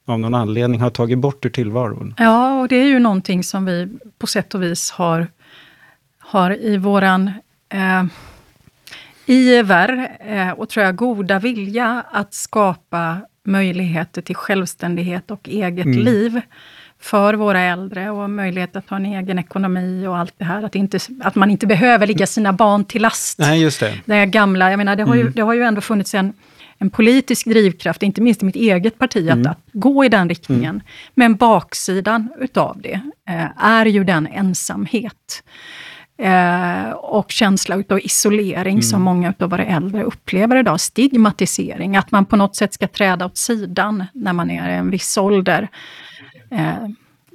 av 0.08 0.20
någon 0.20 0.34
anledning 0.36 0.82
har 0.82 0.90
tagit 0.90 1.18
bort 1.18 1.46
ur 1.46 1.50
tillvaron. 1.50 2.14
Ja, 2.18 2.60
och 2.62 2.68
det 2.68 2.76
är 2.76 2.86
ju 2.86 3.00
någonting 3.00 3.44
som 3.44 3.66
vi 3.66 3.88
på 4.20 4.28
sätt 4.28 4.56
och 4.56 4.64
vis 4.64 4.92
har, 4.92 5.28
har 6.20 6.58
i 6.66 6.78
våran 6.78 7.32
eh, 7.70 8.04
iver 9.30 10.18
eh, 10.20 10.50
och 10.52 10.70
tror 10.70 10.86
jag 10.86 10.96
goda 10.96 11.39
vilja 11.39 12.04
att 12.12 12.34
skapa 12.34 13.18
möjligheter 13.46 14.22
till 14.22 14.36
självständighet 14.36 15.32
och 15.32 15.50
eget 15.50 15.86
Mm. 15.86 16.00
liv 16.00 16.42
för 17.02 17.34
våra 17.34 17.60
äldre 17.62 18.10
och 18.10 18.30
möjlighet 18.30 18.76
att 18.76 18.89
ha 18.89 18.98
en 18.98 19.06
egen 19.06 19.39
ekonomi 19.39 20.08
och 20.08 20.18
allt 20.18 20.34
det 20.38 20.46
här. 20.46 20.63
Att, 20.63 20.76
inte, 20.76 21.00
att 21.22 21.36
man 21.36 21.52
inte 21.52 21.68
behöver 21.68 22.08
ligga 22.08 22.28
sina 22.28 22.54
barn 22.54 22.86
till 22.86 23.02
last. 23.02 23.39
Nej, 23.39 23.62
just 23.62 23.80
det. 23.80 23.94
Det 24.06 24.26
gamla, 24.26 24.70
jag 24.72 24.78
menar, 24.78 24.96
det 24.96 25.04
har, 25.04 25.15
ju, 25.15 25.22
Mm. 25.22 25.34
det 25.36 25.42
har 25.42 25.54
ju 25.54 25.63
ändå 25.63 25.82
funnits 25.82 26.13
en, 26.15 26.34
en 26.78 26.89
politisk 26.89 27.46
drivkraft, 27.48 28.04
inte 28.04 28.22
minst 28.22 28.42
i 28.42 28.46
mitt 28.46 28.56
eget 28.56 28.98
parti, 29.00 29.18
Mm. 29.30 29.42
att, 29.42 29.48
att 29.48 29.58
gå 29.74 30.06
i 30.06 30.10
den 30.10 30.30
riktningen. 30.30 30.82
Men 31.15 31.36
baksidan 31.36 32.30
utav 32.39 32.82
det 32.82 33.00
eh, 33.30 33.63
är 33.65 33.86
ju 33.86 34.04
den 34.04 34.28
ensamhet. 34.28 35.44
Eh, 36.20 36.90
och 36.92 37.32
känsla 37.32 37.76
utav 37.76 38.00
isolering 38.00 38.72
Mm. 38.74 38.82
som 38.82 39.02
många 39.02 39.30
utav 39.30 39.50
våra 39.50 39.66
äldre 39.66 40.04
upplever 40.04 40.56
idag. 40.56 40.80
Stigmatisering, 40.80 41.96
att 41.98 42.12
man 42.12 42.26
på 42.26 42.36
något 42.36 42.56
sätt 42.56 42.74
ska 42.74 42.88
träda 42.88 43.26
åt 43.26 43.38
sidan 43.38 44.04
när 44.14 44.34
man 44.34 44.52
är 44.52 44.70
i 44.70 44.74
en 44.74 44.90
viss 44.92 45.18
ålder. 45.18 45.68
Eh, 46.52 46.74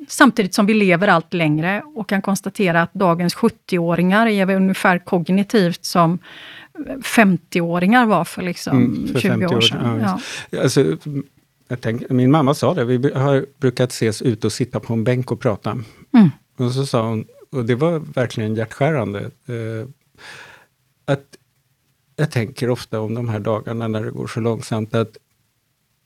samtidigt 0.08 0.54
som 0.54 0.66
vi 0.66 0.74
lever 0.74 1.08
allt 1.08 1.34
längre 1.34 1.82
och 1.94 2.08
kan 2.08 2.22
konstatera 2.22 2.82
att 2.82 2.94
dagens 2.94 3.34
70-åringar 3.34 4.26
är 4.26 4.50
ungefär 4.56 4.98
kognitivt 4.98 5.84
som 5.84 6.18
50-åringar 7.02 8.06
var 8.06 8.24
för, 8.24 8.42
liksom 8.42 8.76
Mm, 8.78 9.06
för 9.12 9.20
20 9.20 9.28
50 9.28 9.54
år 9.56 9.60
sedan. 9.60 10.00
ja, 10.02 10.20
Ja. 10.50 10.62
Alltså, 10.62 10.84
tänk, 11.80 12.10
min 12.10 12.30
mamma 12.30 12.54
sa 12.54 12.74
det, 12.74 12.84
vi 12.84 13.12
har 13.14 13.46
brukat 13.60 13.90
ses 13.92 14.22
ute 14.22 14.46
och 14.46 14.52
sitta 14.52 14.80
på 14.80 14.92
en 14.92 15.04
bänk 15.04 15.32
och 15.32 15.40
prata. 15.40 15.70
Mm. 15.70 16.30
Och 16.58 16.72
så 16.72 16.86
sa 16.86 17.08
hon, 17.08 17.24
och 17.54 17.64
det 17.64 17.74
var 17.74 17.98
verkligen 17.98 18.54
hjärtskärande, 18.54 19.20
eh, 19.46 19.88
att 21.04 21.36
jag 22.16 22.30
tänker 22.30 22.70
ofta 22.70 23.00
om 23.00 23.14
de 23.14 23.28
här 23.28 23.40
dagarna 23.40 23.88
när 23.88 24.04
det 24.04 24.10
går 24.10 24.26
så 24.26 24.40
långsamt, 24.40 24.94
att 24.94 25.16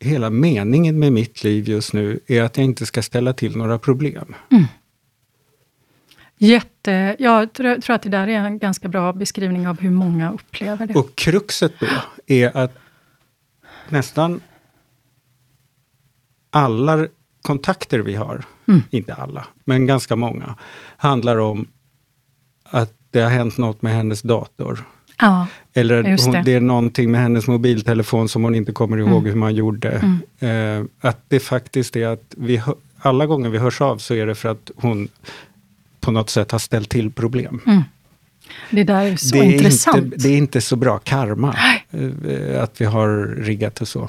hela 0.00 0.30
meningen 0.30 0.98
med 0.98 1.12
mitt 1.12 1.44
liv 1.44 1.68
just 1.68 1.92
nu 1.92 2.20
är 2.26 2.42
att 2.42 2.56
jag 2.56 2.64
inte 2.64 2.86
ska 2.86 3.02
ställa 3.02 3.32
till 3.32 3.56
några 3.56 3.78
problem. 3.78 4.34
Jätte, 6.38 7.16
jag 7.18 7.52
tror, 7.52 7.80
tror 7.80 7.96
att 7.96 8.02
det 8.02 8.08
där 8.08 8.28
är 8.28 8.38
en 8.38 8.58
ganska 8.58 8.88
bra 8.88 9.12
beskrivning 9.12 9.68
av 9.68 9.80
hur 9.80 9.90
många 9.90 10.32
upplever 10.32 10.86
det. 10.86 10.94
Och 10.94 11.16
kruxet 11.16 11.72
då 11.80 11.86
är 12.26 12.56
att 12.56 12.78
nästan 13.88 14.40
alla 16.50 17.08
kontakter 17.52 17.98
vi 17.98 18.14
har, 18.14 18.44
Mm. 18.68 18.82
inte 18.90 19.14
alla, 19.14 19.44
men 19.64 19.86
ganska 19.86 20.16
många, 20.16 20.54
handlar 20.96 21.36
om 21.38 21.66
att 22.70 22.92
det 23.10 23.20
har 23.20 23.30
hänt 23.30 23.58
något 23.58 23.82
med 23.82 23.92
hennes 23.94 24.22
dator. 24.22 24.84
Ja, 25.20 25.46
Eller 25.74 26.02
hon, 26.24 26.32
det. 26.32 26.42
det. 26.44 26.52
är 26.54 26.60
någonting 26.60 27.10
med 27.10 27.20
hennes 27.20 27.46
mobiltelefon 27.46 28.28
som 28.28 28.42
hon 28.44 28.54
inte 28.54 28.72
kommer 28.72 28.96
ihåg 28.98 29.26
hur 29.28 29.34
man 29.34 29.54
gjorde. 29.54 29.92
Eh, 30.38 30.84
att 31.00 31.20
det 31.28 31.40
faktiskt 31.40 31.96
är 31.96 32.06
att 32.06 32.34
vi, 32.36 32.62
alla 32.98 33.26
gånger 33.26 33.48
vi 33.50 33.58
hörs 33.58 33.80
av 33.80 33.98
så 33.98 34.14
är 34.14 34.26
det 34.26 34.34
för 34.34 34.48
att 34.48 34.70
hon 34.76 35.08
på 36.00 36.10
något 36.10 36.30
sätt 36.30 36.50
har 36.52 36.58
ställt 36.58 36.88
till 36.90 37.10
problem. 37.10 37.60
det 38.70 38.84
där 38.84 39.04
är 39.04 39.16
så 39.16 39.34
det, 39.34 39.40
är 39.40 39.52
intressant. 39.52 39.96
inte, 40.04 40.16
det 40.16 40.28
är 40.28 40.36
inte 40.36 40.60
så 40.60 40.76
bra 40.76 40.98
karma 40.98 41.56
eh, 41.90 42.62
att 42.62 42.80
vi 42.80 42.84
har 42.84 43.36
riggat 43.44 43.74
det 43.74 43.86
så. 43.86 44.08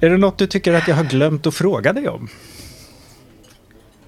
Är 0.00 0.10
det 0.10 0.16
något 0.16 0.38
du 0.38 0.46
tycker 0.46 0.72
att 0.74 0.88
jag 0.88 0.96
har 0.96 1.04
glömt 1.04 1.46
att 1.46 1.54
fråga 1.54 1.92
dig 1.92 2.08
om? 2.08 2.28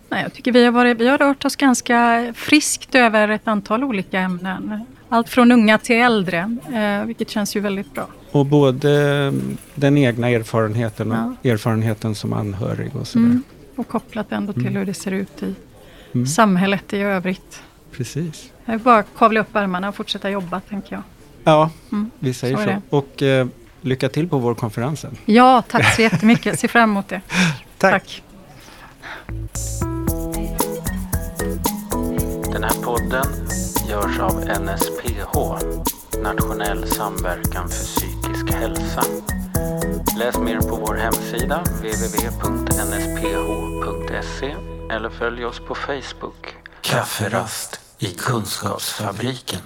Nej, 0.08 0.22
jag 0.22 0.32
tycker 0.32 0.52
vi 0.52 0.64
har, 0.64 0.72
varit, 0.72 0.98
vi 1.00 1.08
har 1.08 1.18
rört 1.18 1.44
oss 1.44 1.56
ganska 1.56 2.32
friskt 2.36 2.94
över 2.94 3.28
ett 3.28 3.48
antal 3.48 3.84
olika 3.84 4.20
ämnen. 4.20 4.80
Allt 5.08 5.28
från 5.28 5.52
unga 5.52 5.78
till 5.78 5.96
äldre, 5.96 6.56
eh, 6.74 7.06
vilket 7.06 7.30
känns 7.30 7.56
ju 7.56 7.60
väldigt 7.60 7.94
bra. 7.94 8.06
Och 8.32 8.46
både 8.46 9.16
eh, 9.26 9.32
den 9.74 9.98
egna 9.98 10.28
erfarenheten 10.28 11.12
och 11.12 11.46
erfarenheten 11.46 12.14
som 12.14 12.32
anhörig 12.32 12.96
och 12.96 13.06
sådär. 13.06 13.24
Mm. 13.26 13.42
Och 13.76 13.88
kopplat 13.88 14.32
ändå 14.32 14.52
till 14.52 14.68
hur 14.68 14.84
det 14.84 14.94
ser 14.94 15.10
ut 15.12 15.42
i 15.42 15.54
Mm. 16.14 16.26
samhället 16.26 16.92
i 16.92 16.98
övrigt. 16.98 17.62
Precis. 17.92 18.52
Jag 18.64 18.72
vill 18.72 18.82
bara 18.82 19.02
kavla 19.02 19.40
upp 19.40 19.56
ärmarna 19.56 19.88
och 19.88 19.94
fortsätta 19.94 20.30
jobba, 20.30 20.60
tänker 20.60 20.92
jag. 20.94 21.02
Ja, 21.44 21.70
Mm. 21.92 22.10
vi 22.18 22.34
säger 22.34 22.56
Så 22.56 22.62
så. 22.62 22.68
är 22.68 22.74
det. 22.74 22.82
Och 22.96 23.22
eh, 23.22 23.46
lycka 23.80 24.08
till 24.08 24.28
på 24.28 24.38
vår 24.38 24.54
konferens 24.54 25.00
sen. 25.00 25.16
Ja, 25.24 25.62
tack 25.68 25.94
så 25.96 26.02
jättemycket. 26.02 26.60
Ser 26.60 26.68
fram 26.68 26.90
emot 26.90 27.08
det. 27.08 27.20
Tack. 27.78 28.22
Den 32.52 32.62
här 32.62 32.82
podden 32.82 33.26
görs 33.88 34.18
av 34.18 34.40
NSPH, 34.40 35.38
Nationell 36.22 36.86
samverkan 36.86 37.68
för 37.68 37.84
psykisk 37.84 38.50
hälsa. 38.54 39.04
Läs 40.18 40.38
mer 40.38 40.60
på 40.60 40.76
vår 40.76 40.94
hemsida 40.94 41.62
www.nsph.se 41.64 42.90
eller 44.94 45.10
följ 45.10 45.44
oss 45.44 45.60
på 45.68 45.74
Facebook. 45.74 46.54
Kafferast 46.80 47.80
i 47.98 48.06
Kunskapsfabriken. 48.06 49.60